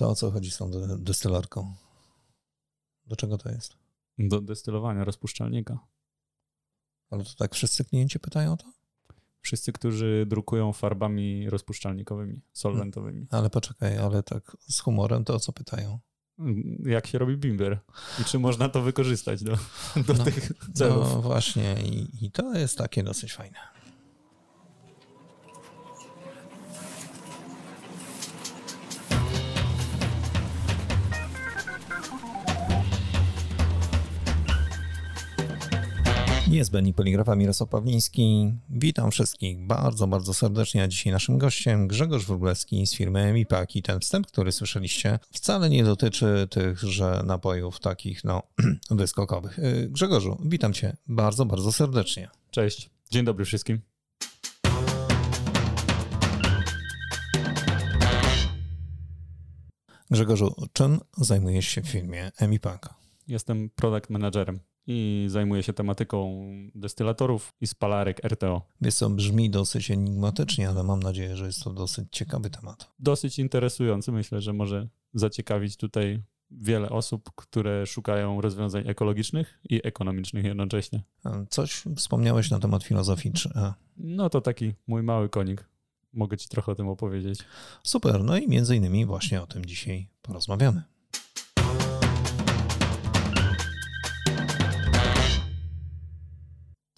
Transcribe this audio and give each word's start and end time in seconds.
To 0.00 0.08
o 0.08 0.14
co 0.14 0.30
chodzi 0.30 0.50
z 0.50 0.56
tą 0.56 0.70
destylarką? 0.98 1.74
Do 3.06 3.16
czego 3.16 3.38
to 3.38 3.48
jest? 3.48 3.76
Do 4.18 4.40
destylowania 4.40 5.04
rozpuszczalnika. 5.04 5.78
Ale 7.10 7.24
to 7.24 7.30
tak 7.38 7.54
wszyscy 7.54 7.84
klienci 7.84 8.20
pytają 8.20 8.52
o 8.52 8.56
to? 8.56 8.72
Wszyscy, 9.40 9.72
którzy 9.72 10.26
drukują 10.28 10.72
farbami 10.72 11.50
rozpuszczalnikowymi, 11.50 12.40
solwentowymi. 12.52 13.26
Ale 13.30 13.50
poczekaj, 13.50 13.98
ale 13.98 14.22
tak 14.22 14.56
z 14.68 14.80
humorem 14.80 15.24
to 15.24 15.34
o 15.34 15.40
co 15.40 15.52
pytają? 15.52 15.98
Jak 16.84 17.06
się 17.06 17.18
robi 17.18 17.36
bimber 17.36 17.80
i 18.20 18.24
czy 18.24 18.38
można 18.38 18.68
to 18.68 18.82
wykorzystać 18.82 19.42
do, 19.42 19.56
do 20.06 20.14
No, 20.14 20.24
tych 20.24 20.52
celów. 20.74 21.08
No 21.14 21.22
właśnie 21.22 21.76
i, 21.82 22.24
i 22.24 22.30
to 22.30 22.54
jest 22.54 22.78
takie 22.78 23.02
dosyć 23.02 23.32
fajne. 23.32 23.58
Niezbędni 36.50 36.94
poligrafa 36.94 37.36
Mirosław 37.36 37.68
Pawliński. 37.68 38.52
Witam 38.70 39.10
wszystkich 39.10 39.66
bardzo, 39.66 40.06
bardzo 40.06 40.34
serdecznie. 40.34 40.82
A 40.82 40.88
dzisiaj 40.88 41.12
naszym 41.12 41.38
gościem 41.38 41.88
Grzegorz 41.88 42.26
Wróblewski 42.26 42.86
z 42.86 42.94
firmy 42.94 43.32
MIPAK. 43.32 43.76
I 43.76 43.82
ten 43.82 44.00
wstęp, 44.00 44.26
który 44.26 44.52
słyszeliście, 44.52 45.18
wcale 45.32 45.70
nie 45.70 45.84
dotyczy 45.84 46.48
tychże 46.50 47.22
napojów 47.26 47.80
takich, 47.80 48.24
no, 48.24 48.42
wyskokowych. 48.90 49.58
Y, 49.58 49.88
Grzegorzu, 49.90 50.38
witam 50.44 50.72
cię 50.72 50.96
bardzo, 51.06 51.46
bardzo 51.46 51.72
serdecznie. 51.72 52.28
Cześć, 52.50 52.90
dzień 53.10 53.24
dobry 53.24 53.44
wszystkim. 53.44 53.80
Grzegorzu, 60.10 60.54
czym 60.72 61.00
zajmujesz 61.16 61.66
się 61.66 61.82
w 61.82 61.88
firmie 61.88 62.32
MIPAK? 62.48 62.94
Jestem 63.28 63.70
product 63.70 64.10
managerem 64.10 64.60
i 64.92 65.26
zajmuję 65.28 65.62
się 65.62 65.72
tematyką 65.72 66.44
destylatorów 66.74 67.52
i 67.60 67.66
spalarek 67.66 68.24
RTO. 68.24 68.62
Wiesz 68.80 68.94
co, 68.94 69.10
brzmi 69.10 69.50
dosyć 69.50 69.90
enigmatycznie, 69.90 70.68
ale 70.68 70.82
mam 70.82 71.00
nadzieję, 71.02 71.36
że 71.36 71.46
jest 71.46 71.64
to 71.64 71.70
dosyć 71.70 72.08
ciekawy 72.10 72.50
temat. 72.50 72.90
Dosyć 72.98 73.38
interesujący, 73.38 74.12
myślę, 74.12 74.40
że 74.40 74.52
może 74.52 74.88
zaciekawić 75.14 75.76
tutaj 75.76 76.22
wiele 76.50 76.90
osób, 76.90 77.30
które 77.34 77.86
szukają 77.86 78.40
rozwiązań 78.40 78.88
ekologicznych 78.88 79.60
i 79.70 79.80
ekonomicznych 79.86 80.44
jednocześnie. 80.44 81.02
Coś 81.50 81.82
wspomniałeś 81.96 82.50
na 82.50 82.58
temat 82.58 82.84
filozofii 82.84 83.32
3E. 83.32 83.72
No 83.96 84.30
to 84.30 84.40
taki 84.40 84.74
mój 84.86 85.02
mały 85.02 85.28
konik. 85.28 85.68
Mogę 86.12 86.36
ci 86.36 86.48
trochę 86.48 86.72
o 86.72 86.74
tym 86.74 86.88
opowiedzieć. 86.88 87.40
Super, 87.82 88.24
no 88.24 88.36
i 88.36 88.48
między 88.48 88.76
innymi 88.76 89.06
właśnie 89.06 89.42
o 89.42 89.46
tym 89.46 89.64
dzisiaj 89.64 90.08
porozmawiamy. 90.22 90.82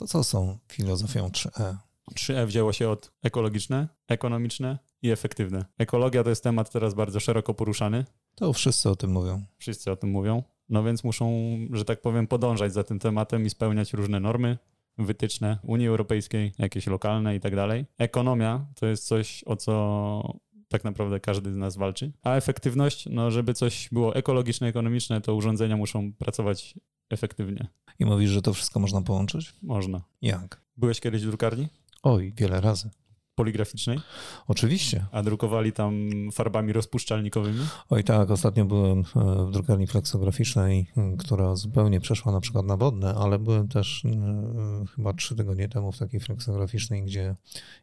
To 0.02 0.08
co 0.08 0.24
są 0.24 0.58
filozofią 0.68 1.26
E? 1.26 1.30
3E? 1.30 1.76
3E 2.14 2.46
wzięło 2.46 2.72
się 2.72 2.88
od 2.88 3.12
ekologiczne, 3.22 3.88
ekonomiczne 4.08 4.78
i 5.02 5.10
efektywne. 5.10 5.64
Ekologia 5.78 6.24
to 6.24 6.30
jest 6.30 6.44
temat 6.44 6.70
teraz 6.70 6.94
bardzo 6.94 7.20
szeroko 7.20 7.54
poruszany. 7.54 8.04
To 8.34 8.52
wszyscy 8.52 8.90
o 8.90 8.96
tym 8.96 9.10
mówią. 9.10 9.42
Wszyscy 9.58 9.90
o 9.90 9.96
tym 9.96 10.10
mówią. 10.10 10.42
No 10.68 10.84
więc 10.84 11.04
muszą, 11.04 11.32
że 11.72 11.84
tak 11.84 12.00
powiem, 12.00 12.26
podążać 12.26 12.72
za 12.72 12.84
tym 12.84 12.98
tematem 12.98 13.46
i 13.46 13.50
spełniać 13.50 13.92
różne 13.92 14.20
normy, 14.20 14.58
wytyczne 14.98 15.58
Unii 15.62 15.88
Europejskiej, 15.88 16.52
jakieś 16.58 16.86
lokalne 16.86 17.36
i 17.36 17.40
tak 17.40 17.56
dalej. 17.56 17.86
Ekonomia 17.98 18.66
to 18.74 18.86
jest 18.86 19.06
coś, 19.06 19.44
o 19.46 19.56
co 19.56 20.38
tak 20.68 20.84
naprawdę 20.84 21.20
każdy 21.20 21.52
z 21.52 21.56
nas 21.56 21.76
walczy. 21.76 22.12
A 22.22 22.34
efektywność, 22.34 23.08
no 23.10 23.30
żeby 23.30 23.54
coś 23.54 23.88
było 23.92 24.14
ekologiczne, 24.14 24.66
ekonomiczne, 24.66 25.20
to 25.20 25.34
urządzenia 25.34 25.76
muszą 25.76 26.12
pracować 26.12 26.74
efektywnie. 27.10 27.68
I 28.02 28.04
mówisz, 28.04 28.30
że 28.30 28.42
to 28.42 28.54
wszystko 28.54 28.80
można 28.80 29.02
połączyć? 29.02 29.54
Można. 29.62 30.00
Jak? 30.22 30.60
Byłeś 30.76 31.00
kiedyś 31.00 31.22
w 31.22 31.26
drukarni 31.28 31.68
Oj, 32.02 32.32
wiele 32.36 32.60
razy. 32.60 32.90
poligraficznej, 33.34 33.98
Oczywiście. 34.46 35.06
a 35.12 35.22
drukowali 35.22 35.72
tam 35.72 36.10
farbami 36.32 36.72
rozpuszczalnikowymi? 36.72 37.58
Oj 37.90 38.04
tak, 38.04 38.30
ostatnio 38.30 38.64
byłem 38.64 38.98
e, 39.00 39.46
w 39.46 39.50
drukarni 39.50 39.86
fleksograficznej, 39.86 40.86
m, 40.96 41.16
która 41.16 41.56
zupełnie 41.56 42.00
przeszła 42.00 42.32
na 42.32 42.40
przykład 42.40 42.66
na 42.66 42.76
wodne, 42.76 43.14
ale 43.14 43.38
byłem 43.38 43.68
też 43.68 44.04
e, 44.04 44.84
chyba 44.96 45.12
trzy 45.12 45.36
tygodnie 45.36 45.68
temu 45.68 45.92
w 45.92 45.98
takiej 45.98 46.20
fleksograficznej, 46.20 47.02
gdzie 47.02 47.36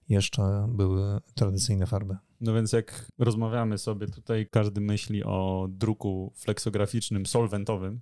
jeszcze 0.09 0.68
były 0.69 1.19
tradycyjne 1.36 1.86
farby. 1.86 2.18
No 2.41 2.53
więc 2.53 2.74
jak 2.74 3.12
rozmawiamy 3.18 3.78
sobie 3.78 4.07
tutaj, 4.07 4.47
każdy 4.51 4.81
myśli 4.81 5.24
o 5.24 5.68
druku 5.69 6.34
fleksograficznym, 6.36 7.25
solwentowym, 7.25 8.01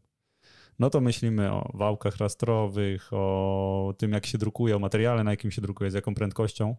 no 0.79 0.89
to 0.89 1.01
myślimy 1.01 1.51
o 1.51 1.71
wałkach 1.73 2.17
rastrowych, 2.17 3.09
o 3.13 3.93
tym, 3.97 4.11
jak 4.11 4.25
się 4.25 4.37
drukuje, 4.37 4.75
o 4.75 4.79
materiale, 4.79 5.23
na 5.23 5.31
jakim 5.31 5.51
się 5.51 5.61
drukuje, 5.61 5.91
z 5.91 5.93
jaką 5.93 6.15
prędkością, 6.15 6.75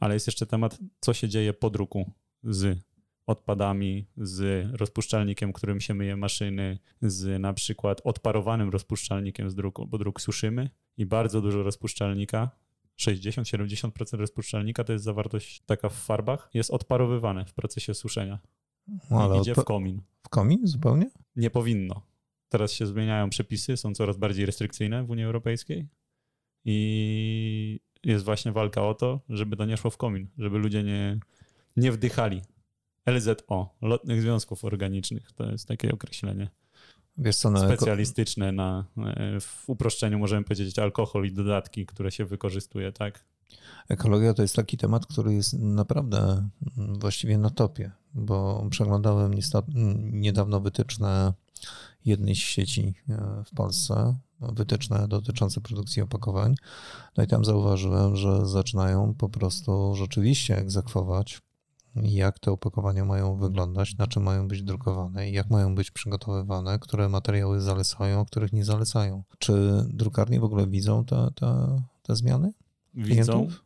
ale 0.00 0.14
jest 0.14 0.26
jeszcze 0.26 0.46
temat, 0.46 0.78
co 1.00 1.14
się 1.14 1.28
dzieje 1.28 1.52
po 1.52 1.70
druku 1.70 2.12
z 2.44 2.78
odpadami, 3.26 4.06
z 4.16 4.66
rozpuszczalnikiem, 4.80 5.52
którym 5.52 5.80
się 5.80 5.94
myje 5.94 6.16
maszyny, 6.16 6.78
z 7.02 7.40
na 7.40 7.52
przykład 7.52 8.00
odparowanym 8.04 8.70
rozpuszczalnikiem 8.70 9.50
z 9.50 9.54
druku, 9.54 9.86
bo 9.86 9.98
druk 9.98 10.20
suszymy 10.20 10.70
i 10.96 11.06
bardzo 11.06 11.40
dużo 11.40 11.62
rozpuszczalnika 11.62 12.50
60-70% 13.00 14.18
rozpuszczalnika 14.18 14.84
to 14.84 14.92
jest 14.92 15.04
zawartość 15.04 15.62
taka 15.66 15.88
w 15.88 15.94
farbach, 15.94 16.50
jest 16.54 16.70
odparowywane 16.70 17.44
w 17.44 17.54
procesie 17.54 17.94
suszenia. 17.94 18.38
No, 19.10 19.22
ale 19.22 19.38
idzie 19.38 19.52
odpa- 19.52 19.62
w 19.62 19.64
komin. 19.64 20.02
w 20.22 20.28
komin 20.28 20.66
zupełnie? 20.66 21.10
Nie 21.36 21.50
powinno. 21.50 22.02
Teraz 22.48 22.72
się 22.72 22.86
zmieniają 22.86 23.30
przepisy, 23.30 23.76
są 23.76 23.94
coraz 23.94 24.16
bardziej 24.16 24.46
restrykcyjne 24.46 25.04
w 25.04 25.10
Unii 25.10 25.24
Europejskiej 25.24 25.88
i 26.64 27.80
jest 28.04 28.24
właśnie 28.24 28.52
walka 28.52 28.82
o 28.82 28.94
to, 28.94 29.20
żeby 29.28 29.56
to 29.56 29.64
nie 29.64 29.76
szło 29.76 29.90
w 29.90 29.96
komin, 29.96 30.28
żeby 30.38 30.58
ludzie 30.58 30.82
nie, 30.82 31.18
nie 31.76 31.92
wdychali. 31.92 32.42
LZO, 33.06 33.74
lotnych 33.82 34.22
związków 34.22 34.64
organicznych, 34.64 35.32
to 35.32 35.50
jest 35.50 35.68
takie 35.68 35.92
określenie 35.92 36.48
Wiesz 37.18 37.36
co, 37.36 37.50
no, 37.50 37.58
specjalistyczne 37.58 38.52
na, 38.52 38.84
e, 38.96 39.40
w 39.40 39.68
uproszczeniu 39.68 40.18
możemy 40.18 40.44
powiedzieć 40.44 40.78
alkohol 40.78 41.26
i 41.26 41.32
dodatki, 41.32 41.86
które 41.86 42.10
się 42.10 42.24
wykorzystuje, 42.24 42.92
tak? 42.92 43.24
ekologia 43.88 44.34
to 44.34 44.42
jest 44.42 44.56
taki 44.56 44.76
temat, 44.76 45.06
który 45.06 45.34
jest 45.34 45.52
naprawdę 45.58 46.48
właściwie 46.76 47.38
na 47.38 47.50
topie, 47.50 47.90
bo 48.14 48.66
przeglądałem 48.70 49.34
niedawno 50.12 50.60
wytyczne 50.60 51.32
jednej 52.08 52.34
z 52.34 52.38
sieci 52.38 52.94
e, 53.08 53.44
w 53.46 53.54
Polsce, 53.54 54.14
wytyczne 54.40 55.08
dotyczące 55.08 55.60
produkcji 55.60 56.02
opakowań. 56.02 56.54
No 57.16 57.24
i 57.24 57.26
tam 57.26 57.44
zauważyłem, 57.44 58.16
że 58.16 58.46
zaczynają 58.46 59.14
po 59.14 59.28
prostu 59.28 59.94
rzeczywiście 59.94 60.58
egzekwować, 60.58 61.40
jak 62.02 62.38
te 62.38 62.50
opakowania 62.50 63.04
mają 63.04 63.36
wyglądać, 63.36 63.96
na 63.96 64.06
czym 64.06 64.22
mają 64.22 64.48
być 64.48 64.62
drukowane 64.62 65.30
i 65.30 65.32
jak 65.32 65.50
mają 65.50 65.74
być 65.74 65.90
przygotowywane, 65.90 66.78
które 66.78 67.08
materiały 67.08 67.60
zalecają, 67.60 68.20
a 68.20 68.24
których 68.24 68.52
nie 68.52 68.64
zalecają. 68.64 69.22
Czy 69.38 69.84
drukarnie 69.88 70.40
w 70.40 70.44
ogóle 70.44 70.66
widzą 70.66 71.04
te, 71.04 71.28
te, 71.34 71.82
te 72.02 72.16
zmiany? 72.16 72.52
Widzą, 72.94 73.32
Klientów? 73.32 73.64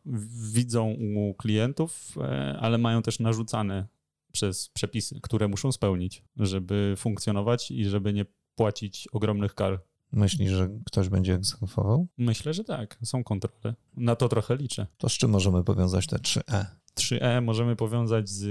widzą 0.53 0.89
u 0.89 1.33
klientów, 1.33 2.15
e, 2.17 2.57
ale 2.59 2.77
mają 2.77 3.01
też 3.01 3.19
narzucane 3.19 3.87
przez 4.33 4.69
przepisy, 4.69 5.19
które 5.21 5.47
muszą 5.47 5.71
spełnić, 5.71 6.23
żeby 6.37 6.93
funkcjonować 6.97 7.71
i 7.71 7.85
żeby 7.85 8.13
nie 8.13 8.25
płacić 8.55 9.07
ogromnych 9.11 9.55
kar. 9.55 9.83
Myślisz, 10.11 10.51
że 10.51 10.69
ktoś 10.85 11.09
będzie 11.09 11.33
egzekwował? 11.33 12.07
Myślę, 12.17 12.53
że 12.53 12.63
tak, 12.63 12.97
są 13.03 13.23
kontrole. 13.23 13.75
Na 13.97 14.15
to 14.15 14.29
trochę 14.29 14.55
liczę. 14.55 14.87
To 14.97 15.09
z 15.09 15.13
czym 15.13 15.31
możemy 15.31 15.63
powiązać 15.63 16.07
te 16.07 16.15
E? 16.15 16.19
3E? 16.19 16.65
3E 16.95 17.41
możemy 17.41 17.75
powiązać 17.75 18.29
z 18.29 18.45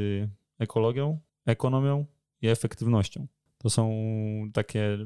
ekologią, 0.58 1.20
ekonomią 1.46 2.06
i 2.42 2.48
efektywnością. 2.48 3.26
To 3.58 3.70
są 3.70 3.92
takie, 4.52 4.98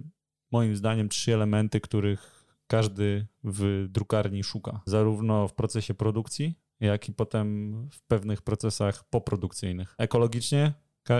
moim 0.53 0.77
zdaniem, 0.77 1.09
trzy 1.09 1.35
elementy, 1.35 1.81
których 1.81 2.47
każdy 2.67 3.27
w 3.45 3.87
drukarni 3.89 4.45
szuka. 4.45 4.81
Zarówno 4.87 5.49
w 5.49 5.55
procesie 5.55 5.95
produkcji, 5.95 6.55
jak 6.81 7.09
i 7.09 7.13
potem 7.13 7.73
w 7.93 8.01
pewnych 8.01 8.43
procesach 8.43 9.05
poprodukcyjnych. 9.05 9.95
Ekologicznie 9.99 10.73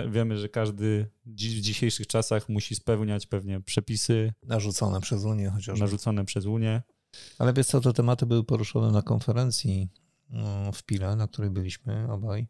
wiemy, 0.09 0.37
że 0.37 0.49
każdy 0.49 1.09
dzi- 1.27 1.57
w 1.57 1.61
dzisiejszych 1.61 2.07
czasach 2.07 2.49
musi 2.49 2.75
spełniać 2.75 3.25
pewnie 3.27 3.61
przepisy 3.61 4.33
Narzucone 4.43 5.01
przez 5.01 5.23
Unię 5.23 5.49
chociażby. 5.49 5.79
narzucone 5.81 6.25
przez 6.25 6.45
Unię. 6.45 6.81
Ale 7.39 7.53
wiesz 7.53 7.67
co, 7.67 7.81
te 7.81 7.93
tematy 7.93 8.25
były 8.25 8.43
poruszone 8.43 8.91
na 8.91 9.01
konferencji 9.01 9.89
mm, 10.29 10.73
w 10.73 10.83
Pile, 10.83 11.15
na 11.15 11.27
której 11.27 11.49
byliśmy 11.51 12.11
obaj. 12.11 12.47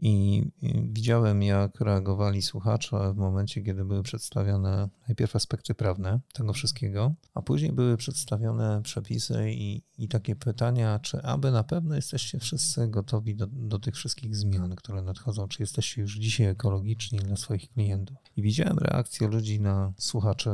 I 0.00 0.44
widziałem, 0.84 1.42
jak 1.42 1.80
reagowali 1.80 2.42
słuchacze 2.42 3.12
w 3.14 3.16
momencie, 3.16 3.62
kiedy 3.62 3.84
były 3.84 4.02
przedstawione 4.02 4.88
najpierw 5.08 5.36
aspekty 5.36 5.74
prawne 5.74 6.20
tego 6.32 6.52
wszystkiego, 6.52 7.14
a 7.34 7.42
później 7.42 7.72
były 7.72 7.96
przedstawione 7.96 8.82
przepisy 8.82 9.50
i, 9.52 9.82
i 9.98 10.08
takie 10.08 10.36
pytania, 10.36 10.98
czy 10.98 11.22
aby 11.22 11.50
na 11.50 11.64
pewno 11.64 11.94
jesteście 11.94 12.38
wszyscy 12.38 12.88
gotowi 12.88 13.36
do, 13.36 13.46
do 13.46 13.78
tych 13.78 13.94
wszystkich 13.94 14.36
zmian, 14.36 14.76
które 14.76 15.02
nadchodzą, 15.02 15.48
czy 15.48 15.62
jesteście 15.62 16.00
już 16.00 16.18
dzisiaj 16.18 16.46
ekologiczni 16.46 17.18
dla 17.18 17.36
swoich 17.36 17.70
klientów. 17.70 18.16
I 18.36 18.42
widziałem 18.42 18.78
reakcję 18.78 19.28
ludzi 19.28 19.60
na 19.60 19.92
słuchaczy 19.96 20.50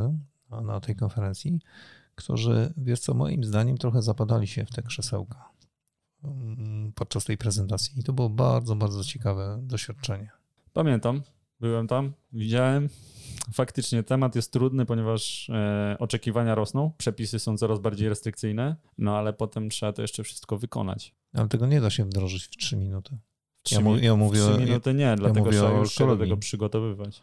na, 0.51 0.61
na 0.61 0.81
tej 0.81 0.97
konferencji, 0.97 1.61
którzy, 2.15 2.75
wiesz 2.77 3.01
co, 3.01 3.15
moim 3.15 3.45
zdaniem 3.45 3.79
trochę 3.79 4.03
zapadali 4.03 4.47
się 4.47 4.65
w 4.65 4.71
te 4.71 4.83
krzesełka 4.83 5.54
podczas 6.95 7.25
tej 7.25 7.39
prezentacji. 7.39 8.01
I 8.01 8.03
to 8.03 8.13
było 8.13 8.29
bardzo, 8.29 8.77
bardzo 8.77 9.05
ciekawe 9.05 9.59
doświadczenie. 9.63 10.31
Pamiętam, 10.73 11.23
byłem 11.61 11.87
tam, 11.87 12.13
widziałem. 12.33 12.89
Faktycznie 13.53 14.03
temat 14.03 14.37
jest 14.37 14.53
trudny, 14.53 14.87
ponieważ 14.87 15.51
e, 15.51 15.97
oczekiwania 15.99 16.55
rosną, 16.55 16.93
przepisy 16.99 17.39
są 17.39 17.57
coraz 17.57 17.79
bardziej 17.79 18.09
restrykcyjne, 18.09 18.77
no 18.99 19.17
ale 19.19 19.33
potem 19.33 19.71
trzeba 19.71 19.93
to 19.93 20.03
jeszcze 20.03 20.23
wszystko 20.23 20.59
wykonać. 20.59 21.15
Ale 21.33 21.49
tego 21.49 21.67
nie 21.67 21.81
da 21.81 21.91
się 21.91 22.05
wdrożyć 22.05 22.45
w 22.45 22.57
3 22.57 22.77
minuty. 22.77 23.19
W 23.61 23.63
3, 23.63 23.75
ja, 23.75 23.81
ja 24.01 24.17
mówię, 24.17 24.41
3 24.41 24.59
minuty 24.59 24.95
nie, 24.95 25.17
dlatego 25.17 25.51
trzeba 25.51 25.79
już 25.79 25.93
się 25.93 26.07
do 26.07 26.17
tego 26.17 26.37
przygotowywać. 26.37 27.23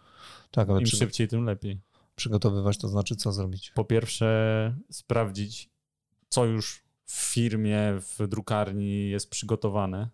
Tak, 0.51 0.69
ale 0.69 0.79
Im 0.79 0.85
szybciej, 0.85 1.27
tym 1.27 1.45
lepiej. 1.45 1.79
Przygotowywać 2.15 2.77
to 2.77 2.87
znaczy 2.87 3.15
co 3.15 3.31
zrobić? 3.31 3.71
Po 3.75 3.85
pierwsze 3.85 4.75
sprawdzić, 4.91 5.69
co 6.29 6.45
już 6.45 6.83
w 7.11 7.33
firmie, 7.33 7.79
w 7.99 8.27
drukarni 8.27 9.09
jest 9.09 9.29
przygotowane, 9.29 10.09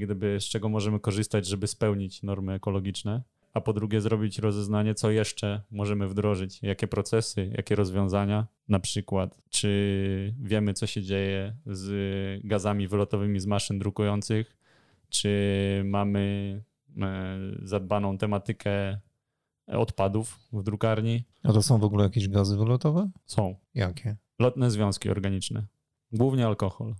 gdyby 0.00 0.36
z 0.40 0.44
czego 0.44 0.68
możemy 0.68 1.00
korzystać, 1.00 1.46
żeby 1.46 1.66
spełnić 1.66 2.22
normy 2.22 2.52
ekologiczne, 2.52 3.22
a 3.52 3.60
po 3.60 3.72
drugie 3.72 4.00
zrobić 4.00 4.38
rozeznanie, 4.38 4.94
co 4.94 5.10
jeszcze 5.10 5.62
możemy 5.70 6.08
wdrożyć, 6.08 6.62
jakie 6.62 6.86
procesy, 6.86 7.50
jakie 7.56 7.74
rozwiązania, 7.74 8.46
na 8.68 8.80
przykład, 8.80 9.42
czy 9.50 10.34
wiemy, 10.42 10.74
co 10.74 10.86
się 10.86 11.02
dzieje 11.02 11.56
z 11.66 12.46
gazami 12.46 12.88
wylotowymi 12.88 13.40
z 13.40 13.46
maszyn 13.46 13.78
drukujących, 13.78 14.56
czy 15.08 15.82
mamy 15.84 16.62
e, 17.02 17.38
zadbaną 17.62 18.18
tematykę 18.18 19.00
odpadów 19.66 20.38
w 20.52 20.62
drukarni. 20.62 21.24
A 21.42 21.52
to 21.52 21.62
są 21.62 21.78
w 21.78 21.84
ogóle 21.84 22.04
jakieś 22.04 22.28
gazy 22.28 22.56
wylotowe? 22.56 23.10
Są. 23.26 23.54
Jakie? 23.74 24.16
Lotne 24.38 24.70
związki 24.70 25.10
organiczne. 25.10 25.66
Głównie 26.14 26.46
alkohol. 26.46 26.94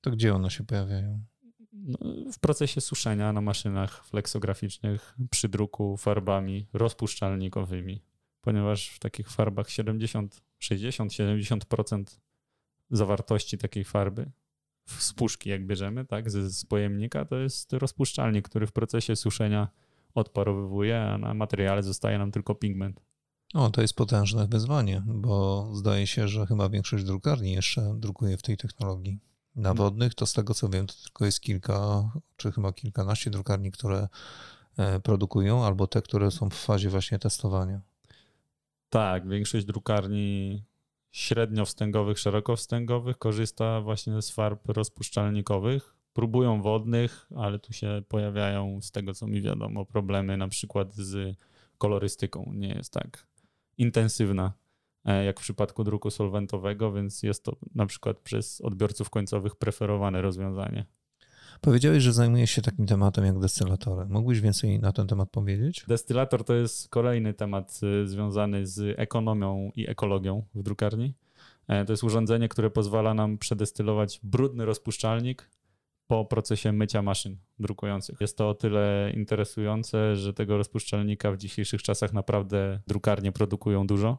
To 0.00 0.10
gdzie 0.10 0.34
one 0.34 0.50
się 0.50 0.64
pojawiają? 0.64 1.24
No, 1.72 1.98
w 2.32 2.38
procesie 2.38 2.80
suszenia 2.80 3.32
na 3.32 3.40
maszynach 3.40 4.04
fleksograficznych 4.04 5.14
przy 5.30 5.48
druku 5.48 5.96
farbami 5.96 6.68
rozpuszczalnikowymi, 6.72 8.02
ponieważ 8.40 8.88
w 8.88 8.98
takich 8.98 9.30
farbach 9.30 9.70
70, 9.70 10.42
60, 10.58 11.12
70% 11.12 12.04
zawartości 12.90 13.58
takiej 13.58 13.84
farby 13.84 14.30
z 14.86 15.12
puszki, 15.12 15.50
jak 15.50 15.66
bierzemy, 15.66 16.04
tak, 16.04 16.30
z, 16.30 16.56
z 16.56 16.64
pojemnika, 16.64 17.24
to 17.24 17.36
jest 17.36 17.72
rozpuszczalnik, 17.72 18.48
który 18.48 18.66
w 18.66 18.72
procesie 18.72 19.16
suszenia 19.16 19.68
odparowywuje, 20.14 21.02
a 21.02 21.18
na 21.18 21.34
materiale 21.34 21.82
zostaje 21.82 22.18
nam 22.18 22.32
tylko 22.32 22.54
pigment. 22.54 23.00
O, 23.54 23.70
to 23.70 23.82
jest 23.82 23.94
potężne 23.94 24.46
wyzwanie, 24.46 25.02
bo 25.06 25.68
zdaje 25.74 26.06
się, 26.06 26.28
że 26.28 26.46
chyba 26.46 26.68
większość 26.68 27.04
drukarni 27.04 27.52
jeszcze 27.52 27.94
drukuje 27.96 28.36
w 28.36 28.42
tej 28.42 28.56
technologii. 28.56 29.18
Na 29.56 29.74
wodnych 29.74 30.14
to 30.14 30.26
z 30.26 30.32
tego 30.32 30.54
co 30.54 30.68
wiem, 30.68 30.86
to 30.86 30.94
tylko 31.04 31.24
jest 31.24 31.40
kilka, 31.40 32.10
czy 32.36 32.52
chyba 32.52 32.72
kilkanaście 32.72 33.30
drukarni, 33.30 33.70
które 33.70 34.08
e, 34.76 35.00
produkują, 35.00 35.64
albo 35.64 35.86
te, 35.86 36.02
które 36.02 36.30
są 36.30 36.50
w 36.50 36.54
fazie 36.54 36.90
właśnie 36.90 37.18
testowania. 37.18 37.80
Tak, 38.90 39.28
większość 39.28 39.66
drukarni 39.66 40.62
średniowstęgowych, 41.12 42.18
szerokowstęgowych 42.18 43.18
korzysta 43.18 43.80
właśnie 43.80 44.22
z 44.22 44.30
farb 44.30 44.68
rozpuszczalnikowych. 44.68 45.94
Próbują 46.12 46.62
wodnych, 46.62 47.26
ale 47.36 47.58
tu 47.58 47.72
się 47.72 48.02
pojawiają, 48.08 48.80
z 48.80 48.90
tego 48.90 49.14
co 49.14 49.26
mi 49.26 49.42
wiadomo, 49.42 49.84
problemy 49.86 50.36
na 50.36 50.48
przykład 50.48 50.94
z 50.94 51.36
kolorystyką. 51.78 52.52
Nie 52.54 52.68
jest 52.68 52.92
tak 52.92 53.33
intensywna, 53.78 54.52
e, 55.04 55.24
jak 55.24 55.40
w 55.40 55.42
przypadku 55.42 55.84
druku 55.84 56.10
solwentowego, 56.10 56.92
więc 56.92 57.22
jest 57.22 57.44
to 57.44 57.56
na 57.74 57.86
przykład 57.86 58.20
przez 58.20 58.60
odbiorców 58.60 59.10
końcowych 59.10 59.56
preferowane 59.56 60.22
rozwiązanie. 60.22 60.84
Powiedziałeś, 61.60 62.02
że 62.02 62.12
zajmujesz 62.12 62.50
się 62.50 62.62
takim 62.62 62.86
tematem 62.86 63.24
jak 63.24 63.38
destylatory. 63.38 64.06
Mógłbyś 64.06 64.40
więcej 64.40 64.80
na 64.80 64.92
ten 64.92 65.06
temat 65.06 65.30
powiedzieć? 65.30 65.84
Destylator 65.88 66.44
to 66.44 66.54
jest 66.54 66.88
kolejny 66.88 67.34
temat 67.34 67.80
e, 68.02 68.06
związany 68.06 68.66
z 68.66 68.98
ekonomią 68.98 69.70
i 69.76 69.90
ekologią 69.90 70.42
w 70.54 70.62
drukarni. 70.62 71.14
E, 71.68 71.84
to 71.84 71.92
jest 71.92 72.04
urządzenie, 72.04 72.48
które 72.48 72.70
pozwala 72.70 73.14
nam 73.14 73.38
przedestylować 73.38 74.20
brudny 74.22 74.64
rozpuszczalnik 74.64 75.50
po 76.06 76.24
procesie 76.24 76.72
mycia 76.72 77.02
maszyn 77.02 77.36
drukujących. 77.58 78.20
Jest 78.20 78.38
to 78.38 78.48
o 78.48 78.54
tyle 78.54 79.12
interesujące, 79.14 80.16
że 80.16 80.34
tego 80.34 80.56
rozpuszczalnika 80.56 81.32
w 81.32 81.36
dzisiejszych 81.36 81.82
czasach 81.82 82.12
naprawdę 82.12 82.80
drukarnie 82.86 83.32
produkują 83.32 83.86
dużo, 83.86 84.18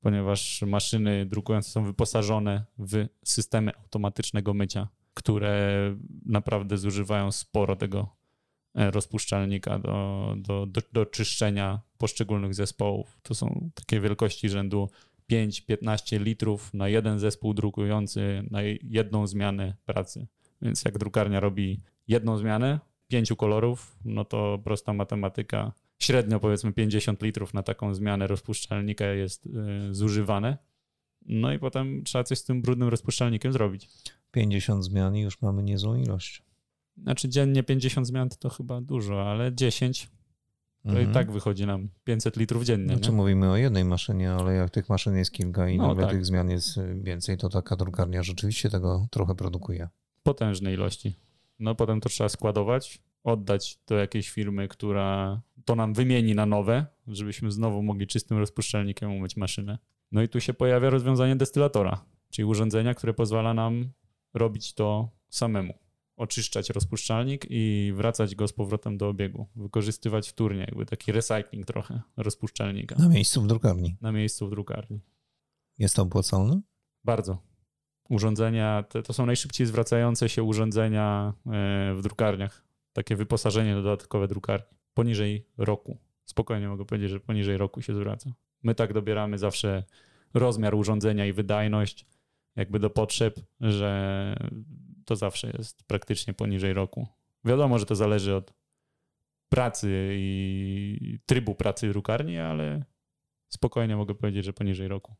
ponieważ 0.00 0.62
maszyny 0.62 1.26
drukujące 1.26 1.70
są 1.70 1.84
wyposażone 1.84 2.64
w 2.78 3.06
systemy 3.24 3.76
automatycznego 3.76 4.54
mycia, 4.54 4.88
które 5.14 5.96
naprawdę 6.26 6.78
zużywają 6.78 7.32
sporo 7.32 7.76
tego 7.76 8.16
e, 8.74 8.90
rozpuszczalnika 8.90 9.78
do, 9.78 10.34
do, 10.36 10.66
do, 10.66 10.80
do 10.92 11.06
czyszczenia 11.06 11.80
poszczególnych 11.98 12.54
zespołów. 12.54 13.18
To 13.22 13.34
są 13.34 13.70
takie 13.74 14.00
wielkości 14.00 14.48
rzędu 14.48 14.90
5-15 15.32 16.20
litrów 16.20 16.74
na 16.74 16.88
jeden 16.88 17.18
zespół 17.18 17.54
drukujący, 17.54 18.44
na 18.50 18.62
jedną 18.82 19.26
zmianę 19.26 19.76
pracy. 19.84 20.26
Więc 20.62 20.84
jak 20.84 20.98
drukarnia 20.98 21.40
robi 21.40 21.80
jedną 22.08 22.38
zmianę, 22.38 22.80
pięciu 23.08 23.36
kolorów, 23.36 23.96
no 24.04 24.24
to 24.24 24.58
prosta 24.64 24.92
matematyka. 24.92 25.72
Średnio 25.98 26.40
powiedzmy 26.40 26.72
50 26.72 27.22
litrów 27.22 27.54
na 27.54 27.62
taką 27.62 27.94
zmianę 27.94 28.26
rozpuszczalnika 28.26 29.04
jest 29.04 29.46
y, 29.46 29.50
zużywane. 29.94 30.58
No 31.26 31.52
i 31.52 31.58
potem 31.58 32.04
trzeba 32.04 32.24
coś 32.24 32.38
z 32.38 32.44
tym 32.44 32.62
brudnym 32.62 32.88
rozpuszczalnikiem 32.88 33.52
zrobić. 33.52 33.88
50 34.30 34.84
zmian 34.84 35.16
i 35.16 35.20
już 35.20 35.42
mamy 35.42 35.62
niezłą 35.62 35.94
ilość. 35.94 36.42
Znaczy 37.02 37.28
dziennie 37.28 37.62
50 37.62 38.06
zmian 38.06 38.28
to 38.38 38.50
chyba 38.50 38.80
dużo, 38.80 39.30
ale 39.30 39.54
10 39.54 40.10
to 40.82 40.88
mhm. 40.88 41.10
i 41.10 41.14
tak 41.14 41.32
wychodzi 41.32 41.66
nam 41.66 41.88
500 42.04 42.36
litrów 42.36 42.64
dziennie. 42.64 42.94
Znaczy 42.94 43.10
nie? 43.10 43.16
mówimy 43.16 43.50
o 43.50 43.56
jednej 43.56 43.84
maszynie, 43.84 44.32
ale 44.32 44.54
jak 44.54 44.70
tych 44.70 44.88
maszyn 44.88 45.16
jest 45.16 45.32
kilka 45.32 45.68
i 45.68 45.76
no, 45.78 45.88
nagle 45.88 46.04
tak. 46.04 46.12
tych 46.12 46.26
zmian 46.26 46.50
jest 46.50 46.80
więcej, 47.02 47.36
to 47.36 47.48
taka 47.48 47.76
drukarnia 47.76 48.22
rzeczywiście 48.22 48.70
tego 48.70 49.06
trochę 49.10 49.34
produkuje 49.34 49.88
potężne 50.26 50.72
ilości. 50.72 51.14
No 51.58 51.74
potem 51.74 52.00
to 52.00 52.08
trzeba 52.08 52.28
składować, 52.28 53.02
oddać 53.24 53.78
do 53.86 53.94
jakiejś 53.94 54.30
firmy, 54.30 54.68
która 54.68 55.40
to 55.64 55.74
nam 55.74 55.94
wymieni 55.94 56.34
na 56.34 56.46
nowe, 56.46 56.86
żebyśmy 57.06 57.50
znowu 57.50 57.82
mogli 57.82 58.06
czystym 58.06 58.38
rozpuszczalnikiem 58.38 59.12
umyć 59.12 59.36
maszynę. 59.36 59.78
No 60.12 60.22
i 60.22 60.28
tu 60.28 60.40
się 60.40 60.54
pojawia 60.54 60.90
rozwiązanie 60.90 61.36
destylatora, 61.36 62.04
czyli 62.30 62.46
urządzenia, 62.46 62.94
które 62.94 63.14
pozwala 63.14 63.54
nam 63.54 63.90
robić 64.34 64.74
to 64.74 65.10
samemu. 65.28 65.74
Oczyszczać 66.16 66.70
rozpuszczalnik 66.70 67.46
i 67.50 67.92
wracać 67.96 68.34
go 68.34 68.48
z 68.48 68.52
powrotem 68.52 68.98
do 68.98 69.08
obiegu. 69.08 69.46
Wykorzystywać 69.56 70.28
wtórnie, 70.28 70.60
jakby 70.60 70.86
taki 70.86 71.12
recycling 71.12 71.66
trochę 71.66 72.02
rozpuszczalnika. 72.16 72.96
Na 72.98 73.08
miejscu 73.08 73.42
w 73.42 73.46
drukarni. 73.46 73.96
Na 74.00 74.12
miejscu 74.12 74.46
w 74.46 74.50
drukarni. 74.50 75.00
Jest 75.78 75.96
to 75.96 76.02
opłacalne? 76.02 76.60
Bardzo 77.04 77.55
urządzenia, 78.08 78.84
to, 78.88 79.02
to 79.02 79.12
są 79.12 79.26
najszybciej 79.26 79.66
zwracające 79.66 80.28
się 80.28 80.42
urządzenia 80.42 81.32
e, 81.46 81.94
w 81.94 82.00
drukarniach. 82.02 82.64
Takie 82.92 83.16
wyposażenie 83.16 83.74
dodatkowe 83.74 84.28
drukarni. 84.28 84.66
Poniżej 84.94 85.46
roku. 85.58 85.98
Spokojnie 86.24 86.68
mogę 86.68 86.84
powiedzieć, 86.84 87.10
że 87.10 87.20
poniżej 87.20 87.56
roku 87.56 87.82
się 87.82 87.94
zwraca. 87.94 88.30
My 88.62 88.74
tak 88.74 88.92
dobieramy 88.92 89.38
zawsze 89.38 89.84
rozmiar 90.34 90.74
urządzenia 90.74 91.26
i 91.26 91.32
wydajność 91.32 92.06
jakby 92.56 92.78
do 92.78 92.90
potrzeb, 92.90 93.40
że 93.60 94.36
to 95.04 95.16
zawsze 95.16 95.50
jest 95.58 95.84
praktycznie 95.86 96.34
poniżej 96.34 96.72
roku. 96.72 97.08
Wiadomo, 97.44 97.78
że 97.78 97.86
to 97.86 97.94
zależy 97.94 98.34
od 98.34 98.54
pracy 99.48 100.10
i 100.16 101.18
trybu 101.26 101.54
pracy 101.54 101.88
drukarni, 101.88 102.38
ale 102.38 102.84
spokojnie 103.48 103.96
mogę 103.96 104.14
powiedzieć, 104.14 104.44
że 104.44 104.52
poniżej 104.52 104.88
roku. 104.88 105.14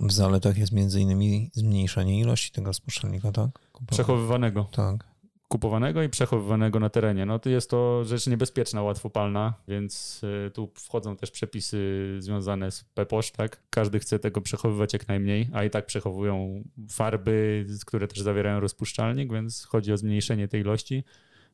W 0.00 0.12
zaletach 0.12 0.58
jest 0.58 0.72
między 0.72 1.00
innymi 1.00 1.50
zmniejszenie 1.52 2.20
ilości 2.20 2.50
tego 2.50 2.74
spuszczalnika, 2.74 3.32
tak? 3.32 3.50
Przechowywanego. 3.90 4.68
Tak. 4.72 5.04
Kupowanego 5.48 6.02
i 6.02 6.08
przechowywanego 6.08 6.80
na 6.80 6.90
terenie. 6.90 7.26
No 7.26 7.38
to 7.38 7.50
jest 7.50 7.70
to 7.70 8.04
rzecz 8.04 8.26
niebezpieczna, 8.26 8.82
łatwopalna, 8.82 9.54
więc 9.68 10.20
y, 10.46 10.50
tu 10.50 10.70
wchodzą 10.74 11.16
też 11.16 11.30
przepisy 11.30 12.16
związane 12.18 12.70
z 12.70 12.84
PEPOSZ, 12.84 13.32
tak? 13.32 13.62
Każdy 13.70 13.98
chce 13.98 14.18
tego 14.18 14.40
przechowywać 14.40 14.92
jak 14.92 15.08
najmniej, 15.08 15.50
a 15.52 15.64
i 15.64 15.70
tak 15.70 15.86
przechowują 15.86 16.64
farby, 16.90 17.66
które 17.86 18.08
też 18.08 18.20
zawierają 18.20 18.60
rozpuszczalnik, 18.60 19.32
więc 19.32 19.64
chodzi 19.64 19.92
o 19.92 19.96
zmniejszenie 19.96 20.48
tej 20.48 20.60
ilości. 20.60 21.04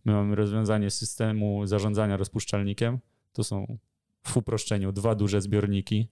My 0.04 0.12
mamy 0.12 0.34
rozwiązanie 0.34 0.90
systemu 0.90 1.66
zarządzania 1.66 2.16
rozpuszczalnikiem. 2.16 2.98
To 3.32 3.44
są 3.44 3.78
w 4.26 4.36
uproszczeniu 4.36 4.92
dwa 4.92 5.14
duże 5.14 5.40
zbiorniki. 5.40 6.08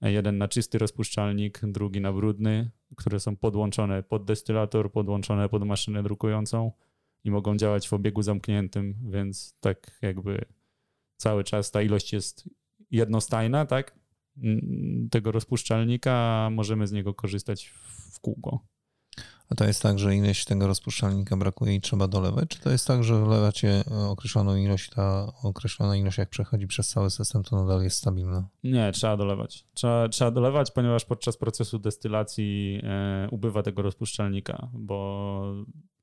Jeden 0.00 0.38
na 0.38 0.48
czysty 0.48 0.78
rozpuszczalnik, 0.78 1.60
drugi 1.62 2.00
na 2.00 2.12
brudny, 2.12 2.70
które 2.96 3.20
są 3.20 3.36
podłączone 3.36 4.02
pod 4.02 4.24
destylator, 4.24 4.92
podłączone 4.92 5.48
pod 5.48 5.64
maszynę 5.64 6.02
drukującą 6.02 6.72
i 7.24 7.30
mogą 7.30 7.56
działać 7.56 7.88
w 7.88 7.92
obiegu 7.92 8.22
zamkniętym, 8.22 8.94
więc 9.10 9.56
tak 9.60 9.98
jakby 10.02 10.44
cały 11.16 11.44
czas 11.44 11.70
ta 11.70 11.82
ilość 11.82 12.12
jest 12.12 12.50
jednostajna, 12.90 13.66
tak? 13.66 13.98
Tego 15.10 15.32
rozpuszczalnika, 15.32 16.48
możemy 16.52 16.86
z 16.86 16.92
niego 16.92 17.14
korzystać 17.14 17.66
w 18.12 18.20
kółko. 18.20 18.75
A 19.50 19.54
to 19.54 19.64
jest 19.64 19.82
tak, 19.82 19.98
że 19.98 20.16
ileś 20.16 20.44
tego 20.44 20.66
rozpuszczalnika 20.66 21.36
brakuje 21.36 21.74
i 21.74 21.80
trzeba 21.80 22.08
dolewać? 22.08 22.48
Czy 22.48 22.60
to 22.60 22.70
jest 22.70 22.86
tak, 22.86 23.04
że 23.04 23.24
wlewacie 23.24 23.84
określoną 24.08 24.56
ilość, 24.56 24.90
ta 24.90 25.32
określona 25.42 25.96
ilość 25.96 26.18
jak 26.18 26.28
przechodzi 26.28 26.66
przez 26.66 26.88
cały 26.88 27.10
system, 27.10 27.42
to 27.42 27.56
nadal 27.56 27.82
jest 27.82 27.96
stabilna? 27.96 28.48
Nie, 28.64 28.92
trzeba 28.92 29.16
dolewać. 29.16 29.64
Trzeba, 29.74 30.08
trzeba 30.08 30.30
dolewać, 30.30 30.70
ponieważ 30.70 31.04
podczas 31.04 31.36
procesu 31.36 31.78
destylacji 31.78 32.80
e, 32.82 33.28
ubywa 33.30 33.62
tego 33.62 33.82
rozpuszczalnika, 33.82 34.68
bo 34.72 35.42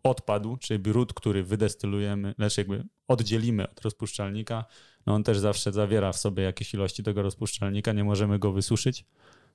odpadł, 0.04 0.58
czyli 0.58 0.80
brud, 0.80 1.14
który 1.14 1.44
wydestylujemy, 1.44 2.36
lecz 2.38 2.58
jakby 2.58 2.84
oddzielimy 3.08 3.70
od 3.70 3.82
rozpuszczalnika, 3.82 4.66
no 5.06 5.14
on 5.14 5.24
też 5.24 5.40
zawsze 5.40 5.72
zawiera 5.72 6.12
w 6.12 6.18
sobie 6.18 6.44
jakieś 6.44 6.74
ilości 6.74 7.04
tego 7.04 7.22
rozpuszczalnika, 7.22 7.94
nie 7.94 8.04
możemy 8.04 8.40
go 8.40 8.52
wysuszyć 8.52 9.06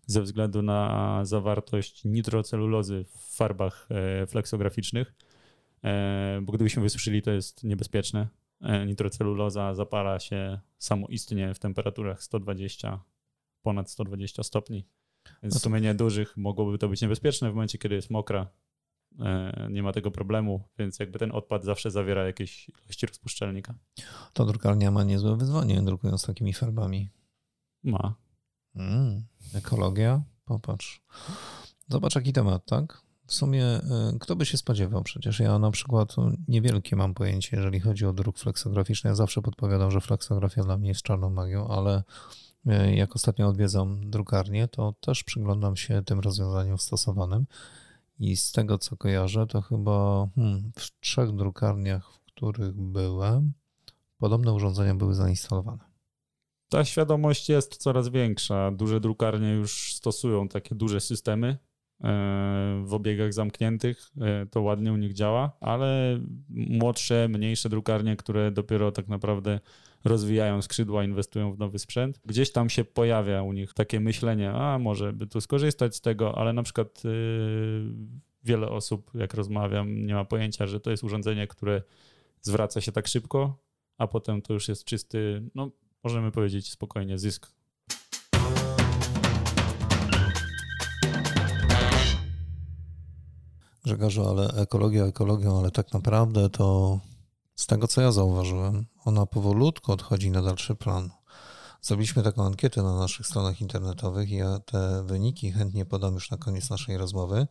ze 0.08 0.22
względu 0.22 0.62
na 0.62 1.20
zawartość 1.24 2.04
nitrocelulozy 2.04 3.04
w 3.04 3.36
farbach 3.36 3.88
e, 3.90 4.26
fleksograficznych, 4.26 5.14
e, 5.84 6.40
bo 6.42 6.52
gdybyśmy 6.52 6.82
wysuszyli, 6.82 7.22
to 7.22 7.30
jest 7.30 7.64
niebezpieczne. 7.64 8.28
E, 8.60 8.86
nitroceluloza 8.86 9.74
zapala 9.74 10.20
się 10.20 10.60
samoistnie 10.78 11.54
w 11.54 11.58
temperaturach 11.58 12.22
120, 12.22 13.00
ponad 13.62 13.90
120 13.90 14.42
stopni. 14.42 14.86
Więc 15.42 15.54
no 15.54 15.60
w 15.60 15.62
sumie 15.62 15.94
dużych 15.94 16.36
mogłoby 16.36 16.78
to 16.78 16.88
być 16.88 17.02
niebezpieczne 17.02 17.50
w 17.50 17.54
momencie, 17.54 17.78
kiedy 17.78 17.94
jest 17.94 18.10
mokra. 18.10 18.46
Nie 19.70 19.82
ma 19.82 19.92
tego 19.92 20.10
problemu, 20.10 20.68
więc 20.78 20.98
jakby 20.98 21.18
ten 21.18 21.32
odpad 21.32 21.64
zawsze 21.64 21.90
zawiera 21.90 22.26
jakieś 22.26 22.68
ilości 22.68 23.06
rozpuszczalnika. 23.06 23.74
To 24.32 24.44
drukarnia 24.44 24.90
ma 24.90 25.04
niezłe 25.04 25.36
wyzwanie, 25.36 25.82
drukując 25.82 26.26
takimi 26.26 26.52
farbami. 26.52 27.10
Ma. 27.82 28.14
Mm, 28.75 29.25
ekologia? 29.54 30.22
Popatrz. 30.44 31.02
Zobacz, 31.88 32.14
jaki 32.14 32.32
temat, 32.32 32.64
tak? 32.66 33.02
W 33.26 33.34
sumie, 33.34 33.64
y, 34.14 34.18
kto 34.20 34.37
by 34.37 34.46
się 34.46 34.58
spodziewał? 34.58 35.02
Przecież 35.02 35.40
ja 35.40 35.58
na 35.58 35.70
przykład 35.70 36.16
niewielkie 36.48 36.96
mam 36.96 37.14
pojęcie, 37.14 37.56
jeżeli 37.56 37.80
chodzi 37.80 38.06
o 38.06 38.12
druk 38.12 38.38
fleksograficzny. 38.38 39.08
Ja 39.08 39.14
zawsze 39.14 39.42
podpowiadam, 39.42 39.90
że 39.90 40.00
fleksografia 40.00 40.62
dla 40.62 40.76
mnie 40.76 40.88
jest 40.88 41.02
czarną 41.02 41.30
magią, 41.30 41.68
ale 41.68 42.02
y, 42.66 42.94
jak 42.94 43.16
ostatnio 43.16 43.48
odwiedzam 43.48 44.10
drukarnię, 44.10 44.68
to 44.68 44.94
też 45.00 45.25
przyglądam 45.25 45.76
się 45.76 46.02
tym 46.02 46.20
rozwiązaniom 46.20 46.78
stosowanym. 46.78 47.46
I 48.18 48.37
z 48.37 48.52
tego, 48.52 48.78
co 48.78 48.96
kojarzę, 48.96 49.46
to 49.46 49.62
chyba 49.62 50.28
hmm, 50.34 50.72
w 50.76 51.00
trzech 51.00 51.32
drukarniach, 51.32 52.12
w 52.12 52.18
których 52.25 52.75
byłem, 52.75 53.52
podobne 54.18 54.52
urządzenia 54.52 54.94
były 54.94 55.14
zainstalowane 55.14 55.88
ta 56.68 56.84
świadomość 56.84 57.48
jest 57.48 57.76
coraz 57.76 58.08
większa. 58.08 58.70
Duże 58.70 59.00
drukarnie 59.00 59.52
już 59.52 59.94
stosują 59.94 60.48
takie 60.48 60.75
duże 60.75 61.00
systemy 61.00 61.48
e, 61.48 61.56
w 62.84 62.94
obiegach 62.94 63.32
zamkniętych. 63.32 64.10
E, 64.20 64.46
to 64.46 64.62
ładnie 64.62 64.92
u 64.92 64.96
nich 64.96 65.12
działa, 65.12 65.56
ale 65.60 66.20
młodsze, 66.48 67.28
mniejsze 67.28 67.68
drukarnie, 67.68 68.16
które 68.16 68.50
dopiero 68.50 68.92
tak 68.92 69.08
naprawdę 69.08 69.60
rozwijają 70.04 70.62
skrzydła, 70.62 71.04
inwestują 71.04 71.52
w 71.52 71.58
nowy 71.58 71.78
sprzęt, 71.78 72.20
gdzieś 72.25 72.52
tam 72.52 72.70
się 72.70 72.84
pojawia 72.84 73.42
u 73.42 73.52
nich 73.52 73.75
takie 73.75 74.00
myślenie, 74.00 74.50
a 74.52 74.78
może 74.78 75.12
by 75.12 75.26
tu 75.26 75.40
skorzystać 75.40 75.96
z 75.96 76.00
tego, 76.00 76.38
ale 76.38 76.52
na 76.52 76.62
przykład 76.62 77.02
e, 77.04 77.08
wiele 78.44 78.68
osób, 78.68 79.10
jak 79.14 79.34
rozmawiam, 79.34 80.06
nie 80.06 80.14
ma 80.14 80.25
pojęcia, 80.25 80.66
że 80.66 80.80
to 80.80 80.90
jest 80.90 81.04
urządzenie, 81.04 81.46
które 81.46 81.82
zwraca 82.40 82.80
się 82.80 82.92
tak 82.92 83.08
szybko, 83.08 83.58
a 83.98 84.06
potem 84.06 84.42
to 84.42 84.52
już 84.52 84.68
jest 84.68 84.84
czysty, 84.84 85.42
no 85.54 85.70
możemy 86.08 86.32
powiedzieć 86.32 86.72
spokojnie 86.72 87.18
zysk. 87.18 87.52
Grzegorzu, 93.84 94.28
ale 94.28 94.48
ekologia 94.48 95.04
ekologią, 95.04 95.58
ale 95.58 95.70
tak 95.70 95.92
naprawdę 95.92 96.50
to 96.50 96.98
z 97.54 97.66
tego, 97.66 97.88
co 97.88 98.00
ja 98.00 98.12
zauważyłem, 98.12 98.86
ona 99.04 99.26
powolutku 99.26 99.92
odchodzi 99.92 100.30
na 100.30 100.42
dalszy 100.42 100.74
plan. 100.74 101.10
Zrobiliśmy 101.82 102.22
taką 102.22 102.46
ankietę 102.46 102.82
na 102.82 102.98
naszych 102.98 103.26
stronach 103.26 103.60
internetowych 103.60 104.30
i 104.30 104.36
ja 104.36 104.58
te 104.58 105.02
wyniki 105.04 105.52
chętnie 105.52 105.86
podam 105.86 106.14
już 106.14 106.30
na 106.30 106.36
koniec 106.36 106.70
naszej 106.70 106.98
rozmowy, 106.98 107.46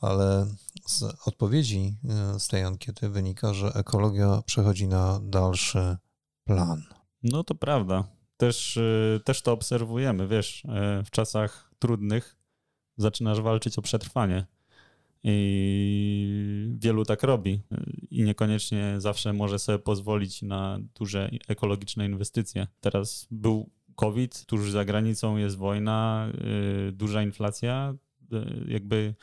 ale 0.00 0.46
z 0.86 1.02
odpowiedzi 1.02 1.96
e, 2.08 2.40
z 2.40 2.48
tej 2.48 2.64
ankiety 2.64 3.08
wynika, 3.08 3.54
że 3.54 3.72
ekologia 3.74 4.42
przechodzi 4.46 4.88
na 4.88 5.20
dalszy 5.22 5.96
plan. 6.44 6.97
No 7.22 7.44
to 7.44 7.54
prawda. 7.54 8.04
Też, 8.36 8.76
y, 8.76 9.20
też 9.24 9.42
to 9.42 9.52
obserwujemy, 9.52 10.28
wiesz, 10.28 10.64
y, 10.64 11.04
w 11.04 11.10
czasach 11.10 11.70
trudnych 11.78 12.36
zaczynasz 12.96 13.40
walczyć 13.40 13.78
o 13.78 13.82
przetrwanie. 13.82 14.46
I 15.24 16.76
wielu 16.78 17.04
tak 17.04 17.22
robi. 17.22 17.60
I 18.10 18.22
niekoniecznie 18.22 18.94
zawsze 18.98 19.32
może 19.32 19.58
sobie 19.58 19.78
pozwolić 19.78 20.42
na 20.42 20.78
duże 20.98 21.30
ekologiczne 21.48 22.06
inwestycje. 22.06 22.66
Teraz 22.80 23.26
był 23.30 23.70
COVID, 23.94 24.44
tuż 24.44 24.70
za 24.70 24.84
granicą 24.84 25.36
jest 25.36 25.56
wojna, 25.56 26.28
y, 26.88 26.92
duża 26.92 27.22
inflacja. 27.22 27.94
Jakby 28.66 29.14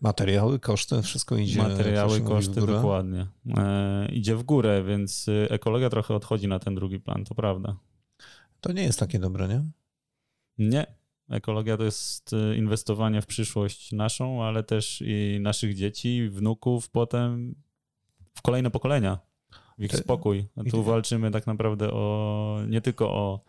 Materiały, 0.00 0.58
koszty, 0.58 1.02
wszystko 1.02 1.36
idzie. 1.36 1.62
Materiały, 1.62 2.20
koszty, 2.20 2.66
dokładnie. 2.66 3.26
E, 3.56 4.08
idzie 4.12 4.36
w 4.36 4.42
górę, 4.42 4.84
więc 4.84 5.28
y, 5.28 5.46
ekologia 5.50 5.90
trochę 5.90 6.14
odchodzi 6.14 6.48
na 6.48 6.58
ten 6.58 6.74
drugi 6.74 7.00
plan, 7.00 7.24
to 7.24 7.34
prawda. 7.34 7.76
To 8.60 8.72
nie 8.72 8.82
jest 8.82 8.98
takie 8.98 9.18
dobre, 9.18 9.48
nie? 9.48 9.64
Nie. 10.58 10.86
Ekologia 11.30 11.76
to 11.76 11.84
jest 11.84 12.32
y, 12.32 12.56
inwestowanie 12.56 13.22
w 13.22 13.26
przyszłość 13.26 13.92
naszą, 13.92 14.44
ale 14.44 14.62
też 14.62 15.02
i 15.06 15.38
naszych 15.40 15.74
dzieci, 15.74 16.28
wnuków, 16.30 16.90
potem 16.90 17.54
w 18.34 18.42
kolejne 18.42 18.70
pokolenia, 18.70 19.18
w 19.78 19.82
ich 19.82 19.96
spokój. 19.96 20.46
A 20.56 20.70
tu 20.70 20.82
walczymy 20.82 21.30
tak 21.30 21.46
naprawdę 21.46 21.90
o 21.90 22.58
nie 22.68 22.80
tylko 22.80 23.10
o 23.14 23.40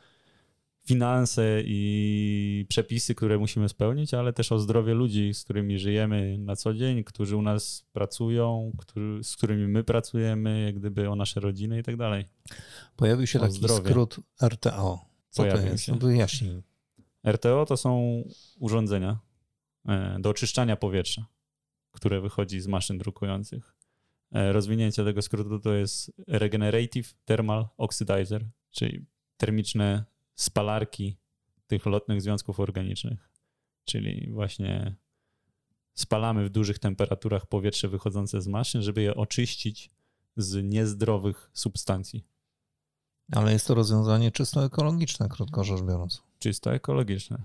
finanse 0.90 1.62
i 1.66 2.66
przepisy, 2.70 3.16
które 3.16 3.38
musimy 3.38 3.70
spełnić, 3.70 4.14
ale 4.14 4.34
też 4.34 4.52
o 4.52 4.60
zdrowie 4.60 4.94
ludzi, 4.94 5.34
z 5.34 5.44
którymi 5.44 5.80
żyjemy 5.80 6.38
na 6.38 6.56
co 6.56 6.74
dzień, 6.74 7.04
którzy 7.04 7.38
u 7.38 7.42
nas 7.42 7.86
pracują, 7.94 8.72
który, 8.78 9.24
z 9.24 9.36
którymi 9.36 9.68
my 9.68 9.84
pracujemy, 9.84 10.62
jak 10.62 10.80
gdyby 10.80 11.10
o 11.10 11.16
nasze 11.16 11.40
rodziny 11.40 11.80
i 11.80 11.84
tak 11.84 11.98
dalej. 11.98 12.26
Pojawił 12.96 13.28
się 13.28 13.40
o 13.40 13.42
taki 13.42 13.54
zdrowie. 13.54 13.90
skrót 13.90 14.20
RTO. 14.44 15.06
Co 15.30 15.44
Pojawił 15.44 15.64
to 15.64 15.68
jest? 15.72 15.84
Się. 15.84 15.96
Wyjaśnij. 15.96 16.62
RTO 17.28 17.66
to 17.66 17.78
są 17.78 18.24
urządzenia 18.60 19.20
e, 19.88 20.18
do 20.20 20.30
oczyszczania 20.30 20.76
powietrza, 20.76 21.26
które 21.92 22.22
wychodzi 22.22 22.62
z 22.62 22.68
maszyn 22.68 22.98
drukujących. 22.98 23.76
E, 24.32 24.54
rozwinięcie 24.54 25.04
tego 25.04 25.22
skrótu 25.22 25.60
to 25.60 25.74
jest 25.74 26.12
Regenerative 26.28 27.14
Thermal 27.26 27.68
Oxidizer, 27.78 28.46
czyli 28.72 29.06
termiczne 29.38 30.09
spalarki 30.42 31.18
tych 31.68 31.86
lotnych 31.86 32.22
związków 32.22 32.60
organicznych. 32.60 33.30
Czyli 33.86 34.32
właśnie 34.32 34.96
spalamy 35.94 36.46
w 36.46 36.50
dużych 36.50 36.80
temperaturach 36.80 37.46
powietrze 37.46 37.88
wychodzące 37.88 38.42
z 38.42 38.48
maszyn, 38.48 38.82
żeby 38.82 39.02
je 39.02 39.16
oczyścić 39.16 39.90
z 40.38 40.64
niezdrowych 40.64 41.50
substancji. 41.54 42.26
Ale 43.32 43.54
jest 43.54 43.68
to 43.68 43.76
rozwiązanie 43.76 44.32
czysto 44.32 44.66
ekologiczne, 44.66 45.30
krótko 45.30 45.64
rzecz 45.64 45.82
biorąc. 45.82 46.24
Czysto 46.40 46.74
ekologiczne. 46.74 47.42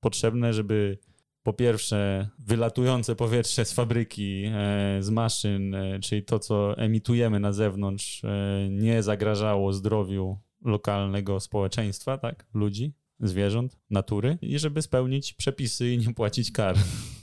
Potrzebne, 0.00 0.54
żeby 0.54 0.98
po 1.42 1.52
pierwsze 1.52 2.28
wylatujące 2.38 3.16
powietrze 3.16 3.64
z 3.64 3.72
fabryki, 3.72 4.44
e, 4.44 5.02
z 5.02 5.10
maszyn, 5.10 5.74
e, 5.74 6.00
czyli 6.00 6.22
to, 6.22 6.38
co 6.38 6.76
emitujemy 6.78 7.40
na 7.40 7.52
zewnątrz, 7.52 8.24
e, 8.24 8.68
nie 8.70 9.02
zagrażało 9.02 9.72
zdrowiu 9.72 10.38
lokalnego 10.66 11.40
społeczeństwa, 11.40 12.18
tak, 12.18 12.46
ludzi, 12.54 12.92
zwierząt, 13.20 13.76
natury 13.90 14.38
i 14.42 14.58
żeby 14.58 14.82
spełnić 14.82 15.32
przepisy 15.32 15.90
i 15.90 15.98
nie 15.98 16.14
płacić 16.14 16.52
kar. 16.52 16.76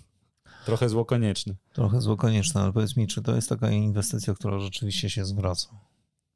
Trochę 0.65 0.89
zło 0.89 1.05
konieczne. 1.05 1.55
Trochę 1.73 2.01
zło 2.01 2.17
konieczne, 2.17 2.62
ale 2.62 2.73
powiedz 2.73 2.97
mi, 2.97 3.07
czy 3.07 3.21
to 3.21 3.35
jest 3.35 3.50
taka 3.50 3.71
inwestycja, 3.71 4.33
która 4.33 4.59
rzeczywiście 4.59 5.09
się 5.09 5.25
zwraca? 5.25 5.69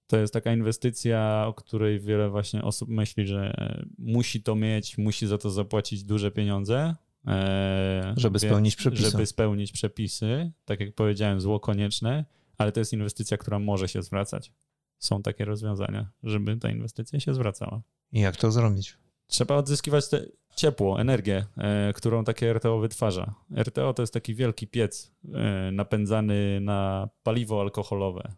To 0.08 0.18
jest 0.18 0.34
taka 0.34 0.54
inwestycja, 0.54 1.46
o 1.48 1.54
której 1.54 2.00
wiele 2.00 2.30
właśnie 2.30 2.64
osób 2.64 2.90
myśli, 2.90 3.28
że 3.28 3.54
musi 3.98 4.44
to 4.44 4.56
mieć, 4.56 4.98
musi 4.98 5.28
za 5.28 5.38
to 5.38 5.50
zapłacić 5.50 6.04
duże 6.04 6.32
pieniądze. 6.32 6.96
E, 7.28 8.14
żeby 8.18 8.40
spełnić 8.40 8.76
przepisy. 8.76 9.12
Żeby 9.12 9.26
spełnić 9.26 9.72
przepisy, 9.72 10.52
tak 10.66 10.80
jak 10.80 10.96
powiedziałem, 10.96 11.42
zło 11.42 11.60
konieczne, 11.60 12.26
ale 12.58 12.72
to 12.72 12.80
jest 12.80 12.94
inwestycja, 12.94 13.38
która 13.38 13.60
może 13.60 13.88
się 13.88 14.04
zwracać. 14.04 14.52
Są 15.00 15.22
takie 15.22 15.46
rozwiązania, 15.46 16.10
żeby 16.24 16.58
ta 16.58 16.70
inwestycja 16.70 17.20
się 17.20 17.34
zwracała. 17.34 17.82
I 18.12 18.20
jak 18.20 18.38
to 18.38 18.52
zrobić? 18.52 18.98
Trzeba 19.28 19.56
odzyskiwać 19.56 20.10
te 20.10 20.26
ciepło, 20.56 21.02
energię, 21.02 21.46
e, 21.58 21.94
którą 21.94 22.24
takie 22.24 22.54
RTO 22.54 22.80
wytwarza. 22.80 23.34
RTO 23.58 23.94
to 23.94 24.04
jest 24.04 24.14
taki 24.14 24.36
wielki 24.36 24.68
piec 24.68 25.12
e, 25.34 25.72
napędzany 25.72 26.60
na 26.62 27.10
paliwo 27.24 27.62
alkoholowe. 27.62 28.34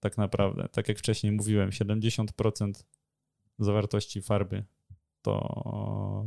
Tak 0.00 0.18
naprawdę, 0.18 0.68
tak 0.72 0.88
jak 0.88 0.98
wcześniej 0.98 1.32
mówiłem, 1.32 1.70
70% 1.70 2.72
zawartości 3.58 4.22
farby 4.22 4.64
to 5.22 6.24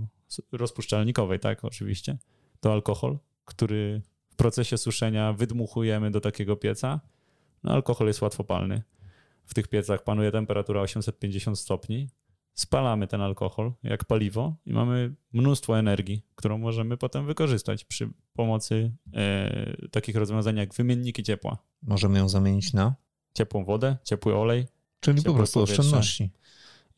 rozpuszczalnikowej, 0.51 1.39
tak, 1.39 1.65
oczywiście, 1.65 2.17
to 2.59 2.73
alkohol, 2.73 3.17
który 3.45 4.01
w 4.29 4.35
procesie 4.35 4.77
suszenia 4.77 5.33
wydmuchujemy 5.33 6.11
do 6.11 6.21
takiego 6.21 6.55
pieca. 6.55 6.99
No, 7.63 7.71
alkohol 7.71 8.07
jest 8.07 8.21
łatwopalny. 8.21 8.83
W 9.45 9.53
tych 9.53 9.67
piecach 9.67 10.03
panuje 10.03 10.31
temperatura 10.31 10.81
850 10.81 11.59
stopni. 11.59 12.09
Spalamy 12.53 13.07
ten 13.07 13.21
alkohol 13.21 13.73
jak 13.83 14.05
paliwo 14.05 14.55
i 14.65 14.73
mamy 14.73 15.15
mnóstwo 15.33 15.79
energii, 15.79 16.25
którą 16.35 16.57
możemy 16.57 16.97
potem 16.97 17.25
wykorzystać 17.25 17.85
przy 17.85 18.09
pomocy 18.33 18.91
e, 19.13 19.87
takich 19.91 20.15
rozwiązań 20.15 20.57
jak 20.57 20.73
wymienniki 20.73 21.23
ciepła. 21.23 21.57
Możemy 21.81 22.19
ją 22.19 22.29
zamienić 22.29 22.73
na? 22.73 22.95
Ciepłą 23.33 23.65
wodę, 23.65 23.97
ciepły 24.03 24.35
olej. 24.35 24.65
Czyli 24.99 25.23
po 25.23 25.33
prostu 25.33 25.59
powietrze. 25.59 25.81
oszczędności 25.81 26.29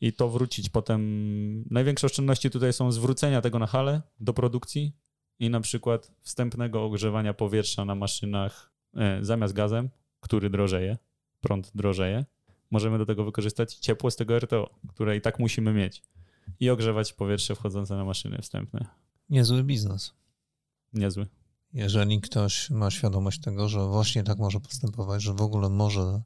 i 0.00 0.12
to 0.12 0.28
wrócić 0.28 0.68
potem. 0.68 1.64
Największe 1.70 2.06
oszczędności 2.06 2.50
tutaj 2.50 2.72
są 2.72 2.92
zwrócenia 2.92 3.40
tego 3.40 3.58
na 3.58 3.66
halę 3.66 4.02
do 4.20 4.34
produkcji 4.34 4.96
i 5.38 5.50
na 5.50 5.60
przykład 5.60 6.12
wstępnego 6.22 6.84
ogrzewania 6.84 7.34
powietrza 7.34 7.84
na 7.84 7.94
maszynach 7.94 8.72
e, 8.96 9.18
zamiast 9.24 9.54
gazem, 9.54 9.90
który 10.20 10.50
drożeje, 10.50 10.96
prąd 11.44 11.70
drożeje. 11.74 12.24
Możemy 12.70 12.98
do 12.98 13.06
tego 13.06 13.24
wykorzystać 13.24 13.74
ciepło 13.74 14.10
z 14.10 14.16
tego 14.16 14.38
RTO, 14.38 14.70
które 14.88 15.16
i 15.16 15.20
tak 15.20 15.38
musimy 15.38 15.72
mieć 15.72 16.02
i 16.60 16.70
ogrzewać 16.70 17.12
powietrze 17.12 17.54
wchodzące 17.54 17.96
na 17.96 18.04
maszyny 18.04 18.38
wstępne. 18.42 18.86
Niezły 19.30 19.64
biznes. 19.64 20.14
Niezły 20.92 21.26
jeżeli 21.74 22.20
ktoś 22.20 22.70
ma 22.70 22.90
świadomość 22.90 23.40
tego, 23.40 23.68
że 23.68 23.86
właśnie 23.86 24.22
tak 24.22 24.38
może 24.38 24.60
postępować, 24.60 25.22
że 25.22 25.34
w 25.34 25.42
ogóle 25.42 25.68
może 25.68 26.22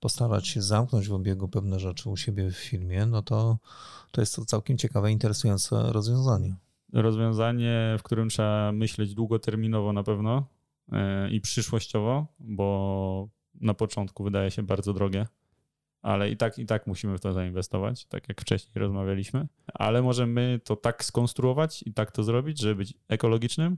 postarać 0.00 0.48
się 0.48 0.62
zamknąć 0.62 1.08
w 1.08 1.12
obiegu 1.12 1.48
pewne 1.48 1.80
rzeczy 1.80 2.10
u 2.10 2.16
siebie 2.16 2.50
w 2.50 2.56
filmie, 2.56 3.06
no 3.06 3.22
to, 3.22 3.58
to 4.10 4.20
jest 4.20 4.36
to 4.36 4.44
całkiem 4.44 4.78
ciekawe, 4.78 5.12
interesujące 5.12 5.92
rozwiązanie. 5.92 6.56
Rozwiązanie, 6.92 7.96
w 7.98 8.02
którym 8.02 8.28
trzeba 8.28 8.72
myśleć 8.72 9.14
długoterminowo 9.14 9.92
na 9.92 10.02
pewno 10.02 10.46
e, 10.92 11.30
i 11.30 11.40
przyszłościowo, 11.40 12.26
bo 12.40 13.28
na 13.60 13.74
początku 13.74 14.24
wydaje 14.24 14.50
się 14.50 14.62
bardzo 14.62 14.92
drogie, 14.92 15.26
ale 16.02 16.30
i 16.30 16.36
tak, 16.36 16.58
i 16.58 16.66
tak 16.66 16.86
musimy 16.86 17.18
w 17.18 17.20
to 17.20 17.32
zainwestować, 17.32 18.04
tak 18.04 18.28
jak 18.28 18.40
wcześniej 18.40 18.72
rozmawialiśmy. 18.74 19.46
Ale 19.74 20.02
możemy 20.02 20.60
to 20.64 20.76
tak 20.76 21.04
skonstruować 21.04 21.82
i 21.86 21.92
tak 21.92 22.12
to 22.12 22.22
zrobić, 22.22 22.60
żeby 22.60 22.74
być 22.74 22.94
ekologicznym 23.08 23.76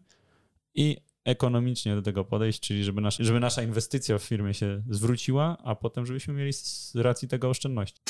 i 0.75 0.97
ekonomicznie 1.25 1.95
do 1.95 2.03
tego 2.03 2.25
podejść, 2.25 2.61
czyli 2.61 2.85
żeby, 2.85 3.01
nasz, 3.01 3.17
żeby 3.17 3.41
nasza 3.41 3.63
inwestycja 3.63 4.19
w 4.19 4.23
firmie 4.23 4.55
się 4.55 4.83
zwróciła, 4.91 5.57
a 5.65 5.75
potem 5.75 6.07
żebyśmy 6.07 6.35
mieli 6.35 6.53
z 6.53 6.93
racji 6.95 7.29
tego 7.29 7.51
oszczędności. 7.51 8.01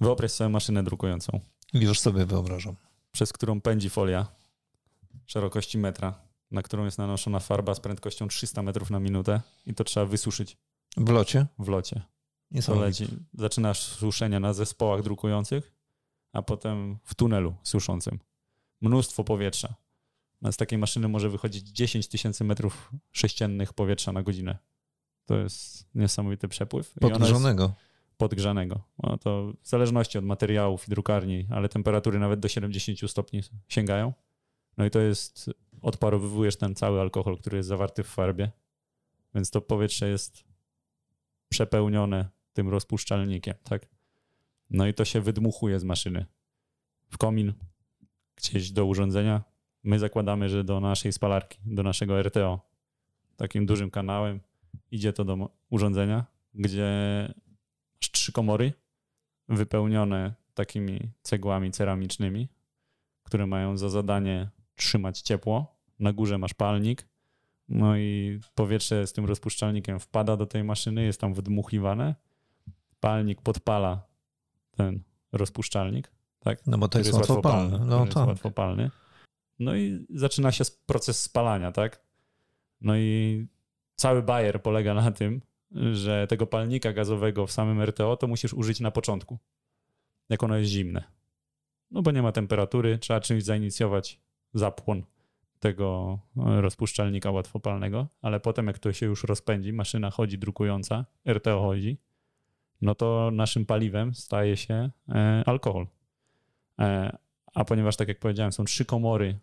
Wyobraź 0.00 0.30
sobie 0.30 0.50
maszynę 0.50 0.84
drukującą. 0.84 1.40
Już 1.74 2.00
sobie 2.00 2.26
wyobrażam. 2.26 2.74
Przez 3.12 3.32
którą 3.32 3.60
pędzi 3.60 3.90
folia 3.90 4.26
szerokości 5.26 5.78
metra, 5.78 6.20
na 6.50 6.62
którą 6.62 6.84
jest 6.84 6.98
nanoszona 6.98 7.40
farba 7.40 7.74
z 7.74 7.80
prędkością 7.80 8.28
300 8.28 8.62
metrów 8.62 8.90
na 8.90 9.00
minutę 9.00 9.40
i 9.66 9.74
to 9.74 9.84
trzeba 9.84 10.06
wysuszyć. 10.06 10.56
W 10.96 11.08
locie? 11.10 11.46
W 11.58 11.68
locie. 11.68 12.02
Leci. 12.80 13.06
Zaczynasz 13.34 13.82
suszenia 13.82 14.40
na 14.40 14.52
zespołach 14.52 15.02
drukujących 15.02 15.74
a 16.34 16.42
potem 16.42 16.98
w 17.04 17.14
tunelu 17.14 17.54
suszącym. 17.62 18.18
Mnóstwo 18.80 19.24
powietrza. 19.24 19.74
Z 20.50 20.56
takiej 20.56 20.78
maszyny 20.78 21.08
może 21.08 21.30
wychodzić 21.30 21.68
10 21.68 22.08
tysięcy 22.08 22.44
metrów 22.44 22.92
sześciennych 23.12 23.72
powietrza 23.72 24.12
na 24.12 24.22
godzinę. 24.22 24.58
To 25.24 25.36
jest 25.36 25.86
niesamowity 25.94 26.48
przepływ. 26.48 26.94
Podgrzanego. 27.00 27.74
Podgrzanego. 28.16 28.80
No 29.02 29.18
to 29.18 29.52
w 29.62 29.68
zależności 29.68 30.18
od 30.18 30.24
materiałów 30.24 30.88
i 30.88 30.90
drukarni, 30.90 31.46
ale 31.50 31.68
temperatury 31.68 32.18
nawet 32.18 32.40
do 32.40 32.48
70 32.48 33.10
stopni 33.10 33.42
sięgają. 33.68 34.12
No 34.76 34.84
i 34.84 34.90
to 34.90 35.00
jest, 35.00 35.50
odparowywujesz 35.82 36.56
ten 36.56 36.74
cały 36.74 37.00
alkohol, 37.00 37.38
który 37.38 37.56
jest 37.56 37.68
zawarty 37.68 38.02
w 38.02 38.06
farbie, 38.06 38.50
więc 39.34 39.50
to 39.50 39.60
powietrze 39.60 40.08
jest 40.08 40.44
przepełnione 41.48 42.28
tym 42.52 42.68
rozpuszczalnikiem, 42.68 43.54
tak? 43.64 43.86
No 44.70 44.86
i 44.86 44.94
to 44.94 45.04
się 45.04 45.20
wydmuchuje 45.20 45.80
z 45.80 45.84
maszyny 45.84 46.26
w 47.08 47.18
komin, 47.18 47.52
gdzieś 48.36 48.70
do 48.70 48.86
urządzenia. 48.86 49.44
My 49.82 49.98
zakładamy, 49.98 50.48
że 50.48 50.64
do 50.64 50.80
naszej 50.80 51.12
spalarki, 51.12 51.58
do 51.66 51.82
naszego 51.82 52.22
RTO, 52.22 52.60
takim 53.36 53.66
dużym 53.66 53.90
kanałem, 53.90 54.40
idzie 54.90 55.12
to 55.12 55.24
do 55.24 55.50
urządzenia, 55.70 56.24
gdzie 56.54 56.88
trzy 57.98 58.32
komory 58.32 58.72
wypełnione 59.48 60.34
takimi 60.54 61.00
cegłami 61.22 61.70
ceramicznymi, 61.70 62.48
które 63.22 63.46
mają 63.46 63.76
za 63.76 63.88
zadanie 63.88 64.48
trzymać 64.74 65.20
ciepło. 65.20 65.74
Na 65.98 66.12
górze 66.12 66.38
masz 66.38 66.54
palnik, 66.54 67.08
no 67.68 67.96
i 67.96 68.40
powietrze 68.54 69.06
z 69.06 69.12
tym 69.12 69.24
rozpuszczalnikiem 69.24 70.00
wpada 70.00 70.36
do 70.36 70.46
tej 70.46 70.64
maszyny, 70.64 71.04
jest 71.04 71.20
tam 71.20 71.34
wydmuchiwane. 71.34 72.14
Palnik 73.00 73.42
podpala 73.42 74.06
ten 74.70 75.02
rozpuszczalnik, 75.32 76.12
tak? 76.38 76.66
No 76.66 76.78
bo 76.78 76.88
to 76.88 76.98
jest, 76.98 77.08
jest 77.08 77.18
łatwopalny. 77.18 77.78
No, 77.78 77.98
to. 77.98 78.04
jest 78.04 78.16
łatwopalny. 78.16 78.90
No 79.58 79.76
i 79.76 80.06
zaczyna 80.10 80.52
się 80.52 80.64
proces 80.86 81.22
spalania, 81.22 81.72
tak? 81.72 82.04
No 82.80 82.96
i 82.96 83.46
cały 83.96 84.22
bajer 84.22 84.62
polega 84.62 84.94
na 84.94 85.12
tym, 85.12 85.42
że 85.92 86.26
tego 86.26 86.46
palnika 86.46 86.92
gazowego 86.92 87.46
w 87.46 87.52
samym 87.52 87.82
RTO 87.82 88.16
to 88.16 88.26
musisz 88.26 88.54
użyć 88.54 88.80
na 88.80 88.90
początku, 88.90 89.38
jak 90.28 90.42
ono 90.42 90.56
jest 90.56 90.70
zimne. 90.70 91.04
No 91.90 92.02
bo 92.02 92.10
nie 92.10 92.22
ma 92.22 92.32
temperatury, 92.32 92.98
trzeba 92.98 93.20
czymś 93.20 93.44
zainicjować 93.44 94.20
zapłon 94.54 95.02
tego 95.60 96.18
rozpuszczalnika 96.36 97.30
łatwopalnego, 97.30 98.08
ale 98.22 98.40
potem 98.40 98.66
jak 98.66 98.78
to 98.78 98.92
się 98.92 99.06
już 99.06 99.24
rozpędzi, 99.24 99.72
maszyna 99.72 100.10
chodzi 100.10 100.38
drukująca, 100.38 101.06
RTO 101.28 101.60
chodzi, 101.60 101.98
no 102.80 102.94
to 102.94 103.30
naszym 103.32 103.66
paliwem 103.66 104.14
staje 104.14 104.56
się 104.56 104.90
e, 105.08 105.42
alkohol. 105.46 105.86
E, 106.78 107.16
a 107.54 107.64
ponieważ, 107.64 107.96
tak 107.96 108.08
jak 108.08 108.18
powiedziałem, 108.18 108.52
są 108.52 108.64
trzy 108.64 108.84
komory, 108.84 109.38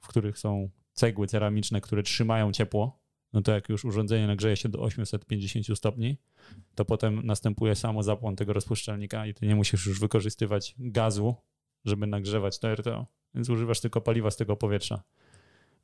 w 0.00 0.08
których 0.08 0.38
są 0.38 0.70
cegły 0.92 1.26
ceramiczne, 1.26 1.80
które 1.80 2.02
trzymają 2.02 2.52
ciepło, 2.52 2.98
no 3.32 3.42
to 3.42 3.52
jak 3.52 3.68
już 3.68 3.84
urządzenie 3.84 4.26
nagrzeje 4.26 4.56
się 4.56 4.68
do 4.68 4.78
850 4.80 5.78
stopni, 5.78 6.16
to 6.74 6.84
potem 6.84 7.26
następuje 7.26 7.74
samo 7.74 8.02
zapłon 8.02 8.36
tego 8.36 8.52
rozpuszczalnika 8.52 9.26
i 9.26 9.34
ty 9.34 9.46
nie 9.46 9.56
musisz 9.56 9.86
już 9.86 10.00
wykorzystywać 10.00 10.74
gazu, 10.78 11.34
żeby 11.84 12.06
nagrzewać 12.06 12.58
to 12.58 12.74
RTO, 12.74 13.06
więc 13.34 13.48
używasz 13.48 13.80
tylko 13.80 14.00
paliwa 14.00 14.30
z 14.30 14.36
tego 14.36 14.56
powietrza. 14.56 15.02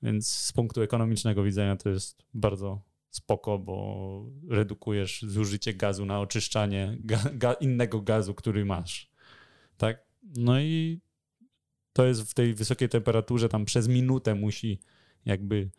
Więc 0.02 0.28
z 0.28 0.52
punktu 0.52 0.83
ekonomicznego 0.83 1.42
widzenia 1.42 1.76
to 1.76 1.88
jest 1.88 2.22
bardzo 2.35 2.83
spoko, 3.11 3.59
bo 3.59 4.26
redukujesz 4.48 5.22
zużycie 5.22 5.74
gazu 5.74 6.07
na 6.07 6.20
oczyszczanie 6.20 6.96
ga, 7.00 7.20
ga, 7.33 7.52
innego 7.52 8.00
gazu, 8.00 8.35
który 8.35 8.64
masz. 8.64 9.11
Tak? 9.76 10.04
No 10.37 10.61
i 10.61 11.00
to 11.92 12.07
jest 12.07 12.30
w 12.30 12.35
tej 12.35 12.54
wysokiej 12.54 12.88
temperaturze, 12.88 13.48
tam 13.48 13.64
przez 13.64 13.88
minutę 13.88 14.35
musi 14.35 14.78
jakby 15.24 15.70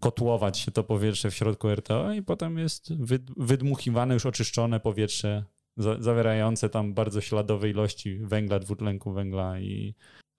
kotłować 0.00 0.58
się 0.58 0.70
to 0.70 0.84
powietrze 0.84 1.30
w 1.30 1.34
środku 1.34 1.68
RTO 1.68 2.12
i 2.12 2.22
potem 2.22 2.58
jest 2.58 2.92
wydmuchiwane 3.36 4.14
już 4.14 4.26
oczyszczone 4.26 4.80
powietrze 4.80 5.44
zawierające 5.76 6.68
tam 6.68 6.94
bardzo 6.94 7.20
śladowe 7.20 7.70
ilości 7.70 8.18
węgla, 8.18 8.58
dwutlenku 8.58 9.12
węgla 9.12 9.60
i 9.60 9.94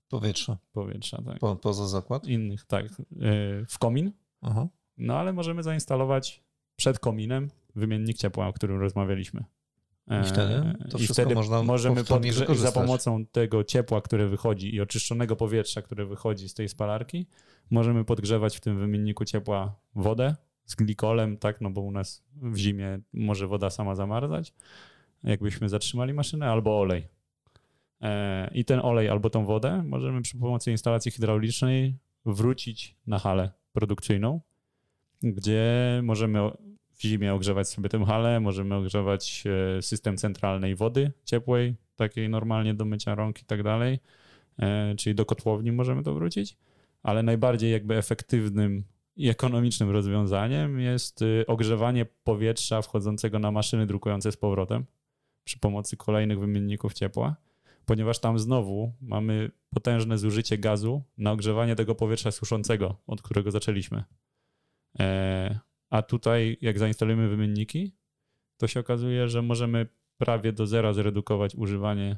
powietrza. 0.10 0.58
Powietrza, 0.74 1.22
tak. 1.22 1.40
Po, 1.40 1.56
poza 1.56 1.88
zakład? 1.88 2.28
Innych, 2.28 2.66
tak. 2.66 2.86
E, 2.86 2.96
w 3.70 3.80
komin. 3.80 4.12
Aha. 4.42 4.68
No 4.98 5.18
ale 5.18 5.34
możemy 5.34 5.64
zainstalować 5.64 6.44
przed 6.76 7.00
kominem 7.00 7.50
wymiennik 7.76 8.18
ciepła, 8.18 8.48
o 8.48 8.54
którym 8.54 8.80
rozmawialiśmy. 8.80 9.44
I 10.24 10.28
wtedy 10.28 10.54
e, 10.54 10.88
to 10.90 10.98
I 10.98 11.08
wtedy 11.08 11.36
można 11.36 11.64
możemy 11.64 12.04
podgrze- 12.04 12.56
za 12.56 12.72
pomocą 12.72 13.26
tego 13.26 13.64
ciepła, 13.64 14.02
które 14.02 14.28
wychodzi 14.28 14.76
i 14.76 14.82
oczyszczonego 14.82 15.36
powietrza, 15.36 15.82
które 15.82 16.06
wychodzi 16.06 16.50
z 16.50 16.54
tej 16.54 16.70
spalarki, 16.70 17.28
możemy 17.70 18.06
podgrzewać 18.06 18.58
w 18.58 18.60
tym 18.60 18.80
wymienniku 18.80 19.26
ciepła 19.26 19.76
wodę 19.96 20.36
z 20.66 20.76
glikolem, 20.76 21.38
tak, 21.38 21.62
no 21.62 21.70
bo 21.70 21.82
u 21.82 21.92
nas 21.92 22.24
w 22.36 22.58
zimie 22.58 23.00
może 23.14 23.48
woda 23.48 23.70
sama 23.70 23.96
zamarzać, 23.96 24.54
jakbyśmy 25.24 25.70
zatrzymali 25.70 26.14
maszynę, 26.14 26.48
albo 26.52 26.80
olej. 26.80 27.08
E, 28.02 28.52
I 28.54 28.66
ten 28.66 28.80
olej 28.80 29.10
albo 29.10 29.30
tą 29.30 29.46
wodę 29.46 29.84
możemy 29.84 30.22
przy 30.22 30.38
pomocy 30.38 30.72
instalacji 30.72 31.12
hydraulicznej 31.12 31.98
wrócić 32.26 32.96
na 33.08 33.20
halę 33.20 33.52
produkcyjną, 33.74 34.42
gdzie 35.24 35.66
możemy 36.04 36.40
w 36.92 37.02
zimie 37.02 37.34
ogrzewać 37.34 37.70
sobie 37.70 37.90
tę 37.90 38.06
halę, 38.06 38.40
możemy 38.40 38.76
ogrzewać 38.76 39.44
e, 39.78 39.82
system 39.82 40.18
centralnej 40.18 40.76
wody 40.76 41.12
ciepłej, 41.26 41.76
takiej 41.96 42.30
normalnie 42.30 42.74
do 42.74 42.86
mycia 42.86 43.16
rąk 43.16 43.42
i 43.42 43.46
tak 43.46 43.64
dalej, 43.64 44.00
e, 44.60 44.96
czyli 44.96 45.16
do 45.16 45.26
kotłowni 45.26 45.72
możemy 45.72 46.04
to 46.04 46.14
wrócić, 46.14 46.58
ale 47.04 47.24
najbardziej 47.24 47.72
jakby 47.72 47.98
efektywnym 47.98 48.84
i 49.18 49.30
ekonomicznym 49.30 49.90
rozwiązaniem 49.90 50.80
jest 50.80 51.22
y, 51.22 51.46
ogrzewanie 51.48 52.06
powietrza 52.06 52.82
wchodzącego 52.82 53.40
na 53.40 53.52
maszyny 53.52 53.88
drukujące 53.88 54.32
z 54.32 54.38
powrotem 54.38 54.86
przy 55.44 55.60
pomocy 55.60 55.98
kolejnych 55.98 56.40
wymienników 56.40 56.94
ciepła, 56.94 57.36
ponieważ 57.88 58.20
tam 58.20 58.40
znowu 58.40 58.94
mamy 59.02 59.52
potężne 59.70 60.18
zużycie 60.18 60.58
gazu 60.58 61.04
na 61.18 61.32
ogrzewanie 61.32 61.76
tego 61.76 61.96
powietrza 61.96 62.32
suszącego, 62.32 62.96
od 63.08 63.22
którego 63.22 63.52
zaczęliśmy. 63.52 64.04
E, 65.00 65.60
a 65.90 66.02
tutaj, 66.02 66.58
jak 66.62 66.80
zainstalujemy 66.80 67.30
wymienniki, 67.30 67.96
to 68.58 68.68
się 68.68 68.80
okazuje, 68.80 69.30
że 69.30 69.42
możemy 69.42 69.88
prawie 70.18 70.54
do 70.54 70.68
zera 70.68 70.94
zredukować 70.94 71.56
używanie 71.56 72.18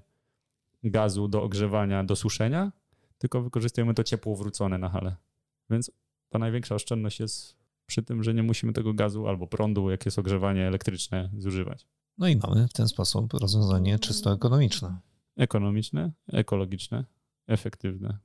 gazu 0.84 1.28
do 1.28 1.44
ogrzewania, 1.44 2.04
do 2.04 2.16
suszenia, 2.16 2.72
tylko 3.18 3.42
wykorzystujemy 3.42 3.94
to 3.94 4.04
ciepło 4.04 4.36
wrócone 4.36 4.78
na 4.78 4.90
hale. 4.90 5.16
Więc 5.70 5.92
ta 6.30 6.40
największa 6.40 6.76
oszczędność 6.76 7.20
jest 7.20 7.56
przy 7.86 8.04
tym, 8.04 8.24
że 8.24 8.34
nie 8.34 8.44
musimy 8.44 8.74
tego 8.74 8.94
gazu 8.94 9.28
albo 9.28 9.48
prądu, 9.48 9.90
jak 9.90 10.06
jest 10.06 10.20
ogrzewanie 10.20 10.68
elektryczne, 10.68 11.30
zużywać. 11.38 11.88
No 12.18 12.28
i 12.28 12.36
mamy 12.36 12.68
w 12.68 12.74
ten 12.74 12.88
sposób 12.88 13.34
rozwiązanie 13.34 14.00
czysto 14.00 14.34
ekonomiczne. 14.34 15.10
Ekonomiczne, 15.40 16.12
ekologiczne, 16.28 17.06
efektywne. 17.48 18.18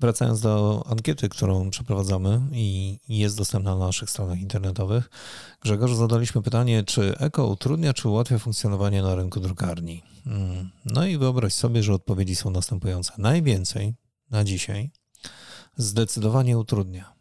Wracając 0.00 0.40
do 0.40 0.84
ankiety, 0.86 1.28
którą 1.28 1.70
przeprowadzamy 1.70 2.40
i 2.52 2.98
jest 3.08 3.36
dostępna 3.38 3.76
na 3.76 3.86
naszych 3.86 4.10
stronach 4.10 4.40
internetowych, 4.40 5.10
Grzegorz, 5.60 5.94
zadaliśmy 5.94 6.42
pytanie, 6.42 6.84
czy 6.84 7.18
eko 7.18 7.46
utrudnia, 7.46 7.92
czy 7.92 8.08
ułatwia 8.08 8.38
funkcjonowanie 8.38 9.02
na 9.02 9.14
rynku 9.14 9.40
drukarni? 9.40 10.02
Mm, 10.26 10.70
no 10.84 11.06
i 11.06 11.18
wyobraź 11.18 11.54
sobie, 11.54 11.82
że 11.82 11.94
odpowiedzi 11.94 12.36
są 12.36 12.50
następujące. 12.50 13.12
Najwięcej 13.18 13.94
na 14.30 14.44
dzisiaj 14.44 14.90
zdecydowanie 15.76 16.58
utrudnia. 16.58 17.11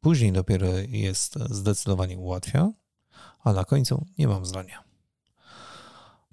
Później 0.00 0.32
dopiero 0.32 0.66
jest 0.88 1.38
zdecydowanie 1.50 2.18
ułatwia, 2.18 2.72
a 3.44 3.52
na 3.52 3.64
końcu 3.64 4.06
nie 4.18 4.28
mam 4.28 4.46
zdania. 4.46 4.84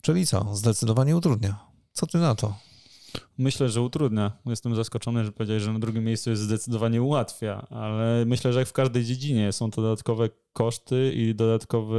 Czyli 0.02 0.28
co? 0.28 0.56
Zdecydowanie 0.56 1.16
utrudnia. 1.16 1.60
Co 1.92 2.08
ty 2.08 2.18
na 2.18 2.36
to? 2.36 2.56
Myślę, 3.38 3.70
że 3.70 3.82
utrudnia. 3.82 4.32
Jestem 4.46 4.76
zaskoczony, 4.76 5.26
że 5.26 5.32
powiedziałeś, 5.32 5.64
że 5.64 5.74
na 5.74 5.80
drugim 5.80 6.04
miejscu 6.04 6.30
jest 6.30 6.42
zdecydowanie 6.42 7.02
ułatwia, 7.02 7.68
ale 7.70 8.26
myślę, 8.26 8.54
że 8.54 8.60
jak 8.60 8.68
w 8.68 8.74
każdej 8.74 9.06
dziedzinie 9.06 9.52
są 9.52 9.72
to 9.72 9.82
dodatkowe 9.82 10.30
koszty 10.54 11.14
i 11.16 11.36
dodatkowe 11.36 11.98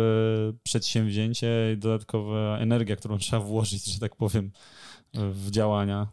przedsięwzięcie 0.63 1.73
i 1.75 1.79
dodatkowa 1.79 2.59
energia, 2.59 2.97
którą 2.97 3.19
trzeba 3.19 3.43
włożyć, 3.43 3.85
że 3.85 4.01
tak 4.01 4.17
powiem, 4.17 4.53
w 5.15 5.51
działania. 5.51 6.09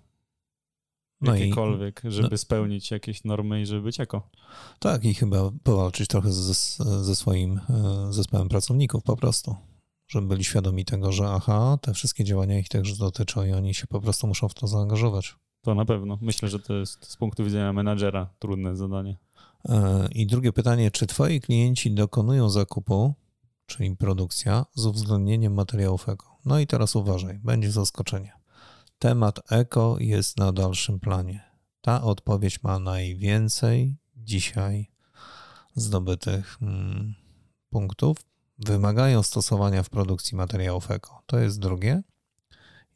No 1.23 1.35
jakiekolwiek, 1.35 2.01
i, 2.05 2.11
żeby 2.11 2.27
no, 2.31 2.37
spełnić 2.37 2.91
jakieś 2.91 3.23
normy 3.23 3.61
i 3.61 3.65
żeby 3.65 3.81
być 3.81 3.97
jako. 3.97 4.29
Tak, 4.79 5.05
i 5.05 5.13
chyba 5.13 5.51
powalczyć 5.63 6.07
trochę 6.07 6.31
ze, 6.31 6.53
ze 7.03 7.15
swoim 7.15 7.59
e, 7.69 8.13
zespołem 8.13 8.49
pracowników 8.49 9.03
po 9.03 9.15
prostu 9.15 9.55
żeby 10.13 10.27
byli 10.27 10.43
świadomi 10.43 10.85
tego, 10.85 11.11
że 11.11 11.27
aha, 11.27 11.77
te 11.81 11.93
wszystkie 11.93 12.23
działania 12.23 12.59
ich 12.59 12.69
także 12.69 12.95
dotyczą 12.95 13.43
i 13.43 13.51
oni 13.51 13.73
się 13.73 13.87
po 13.87 14.01
prostu 14.01 14.27
muszą 14.27 14.49
w 14.49 14.53
to 14.53 14.67
zaangażować. 14.67 15.35
To 15.61 15.75
na 15.75 15.85
pewno. 15.85 16.17
Myślę, 16.21 16.49
że 16.49 16.59
to 16.59 16.73
jest 16.73 17.05
z 17.11 17.17
punktu 17.17 17.43
widzenia 17.43 17.73
menadżera 17.73 18.29
trudne 18.39 18.75
zadanie. 18.75 19.17
E, 19.69 20.07
I 20.11 20.27
drugie 20.27 20.53
pytanie, 20.53 20.91
czy 20.91 21.07
twoi 21.07 21.41
klienci 21.41 21.91
dokonują 21.91 22.49
zakupu, 22.49 23.13
czyli 23.65 23.95
produkcja, 23.95 24.65
z 24.75 24.85
uwzględnieniem 24.85 25.53
materiałów 25.53 26.09
eko? 26.09 26.37
No 26.45 26.59
i 26.59 26.67
teraz 26.67 26.95
uważaj, 26.95 27.39
będzie 27.43 27.71
zaskoczenie. 27.71 28.42
Temat 29.03 29.51
eko 29.51 29.95
jest 29.99 30.37
na 30.37 30.51
dalszym 30.51 30.99
planie. 30.99 31.51
Ta 31.81 32.01
odpowiedź 32.01 32.63
ma 32.63 32.79
najwięcej 32.79 33.97
dzisiaj 34.15 34.91
zdobytych 35.75 36.57
mm, 36.61 37.13
punktów 37.69 38.17
wymagają 38.59 39.23
stosowania 39.23 39.83
w 39.83 39.89
produkcji 39.89 40.37
materiałów 40.37 40.91
eko. 40.91 41.21
To 41.25 41.39
jest 41.39 41.59
drugie. 41.59 42.03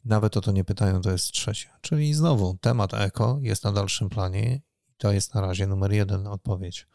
Nawet 0.04 0.36
o 0.36 0.40
to 0.40 0.52
nie 0.52 0.64
pytają, 0.64 1.00
to 1.00 1.10
jest 1.10 1.32
trzecie. 1.32 1.68
Czyli 1.80 2.14
znowu 2.14 2.58
temat 2.60 2.94
eko 2.94 3.38
jest 3.42 3.64
na 3.64 3.72
dalszym 3.72 4.08
planie 4.08 4.54
i 4.54 4.60
to 4.98 5.12
jest 5.12 5.34
na 5.34 5.40
razie 5.40 5.66
numer 5.66 5.92
jeden 5.92 6.26
odpowiedź. 6.26 6.86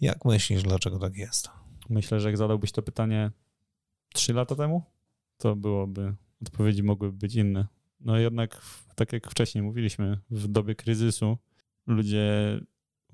Jak 0.00 0.24
myślisz, 0.24 0.62
dlaczego 0.62 0.98
tak 0.98 1.16
jest? 1.16 1.50
Myślę, 1.88 2.20
że 2.20 2.28
jak 2.28 2.36
zadałbyś 2.36 2.72
to 2.72 2.82
pytanie 2.82 3.30
trzy 4.14 4.32
lata 4.32 4.54
temu, 4.54 4.82
to 5.38 5.56
byłoby, 5.56 6.14
odpowiedzi 6.42 6.82
mogłyby 6.82 7.18
być 7.18 7.34
inne. 7.34 7.66
No 8.04 8.18
jednak, 8.18 8.60
tak 8.94 9.12
jak 9.12 9.30
wcześniej 9.30 9.64
mówiliśmy, 9.64 10.18
w 10.30 10.48
dobie 10.48 10.74
kryzysu 10.74 11.38
ludzie 11.86 12.60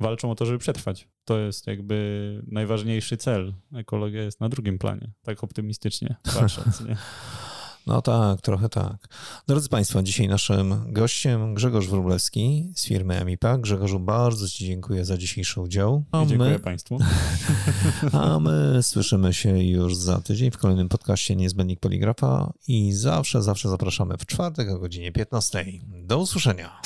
walczą 0.01 0.31
o 0.31 0.35
to, 0.35 0.47
żeby 0.47 0.59
przetrwać. 0.59 1.09
To 1.25 1.39
jest 1.39 1.67
jakby 1.67 2.43
najważniejszy 2.47 3.17
cel. 3.17 3.55
Ekologia 3.75 4.23
jest 4.23 4.41
na 4.41 4.49
drugim 4.49 4.79
planie, 4.79 5.13
tak 5.23 5.45
optymistycznie 5.45 6.17
patrząc. 6.41 6.81
Nie? 6.81 6.97
No 7.87 8.03
tak, 8.03 8.41
trochę 8.41 8.69
tak. 8.69 9.09
Drodzy 9.49 9.69
Państwo, 9.69 10.03
dzisiaj 10.03 10.29
naszym 10.29 10.93
gościem 10.93 11.55
Grzegorz 11.55 11.87
Wróblewski 11.89 12.73
z 12.77 12.87
firmy 12.87 13.21
Emipa. 13.21 13.59
Grzegorzu, 13.59 14.01
bardzo 14.01 14.49
Ci 14.49 14.67
dziękuję 14.67 15.05
za 15.05 15.17
dzisiejszy 15.17 15.61
udział. 15.61 16.05
A 16.13 16.25
dziękuję 16.27 16.51
my, 16.51 16.59
Państwu. 16.59 16.99
A 18.13 18.39
my 18.41 18.83
słyszymy 18.83 19.35
się 19.35 19.65
już 19.65 19.97
za 19.97 20.21
tydzień 20.21 20.51
w 20.51 20.59
kolejnym 20.59 20.89
podcaście 20.89 21.37
Niezbędnik 21.37 21.81
Poligrafa 21.81 22.53
i 22.69 22.93
zawsze, 22.93 23.43
zawsze 23.43 23.69
zapraszamy 23.69 24.17
w 24.19 24.27
czwartek 24.27 24.71
o 24.71 24.79
godzinie 24.79 25.13
15. 25.13 25.65
Do 26.03 26.19
usłyszenia. 26.19 26.81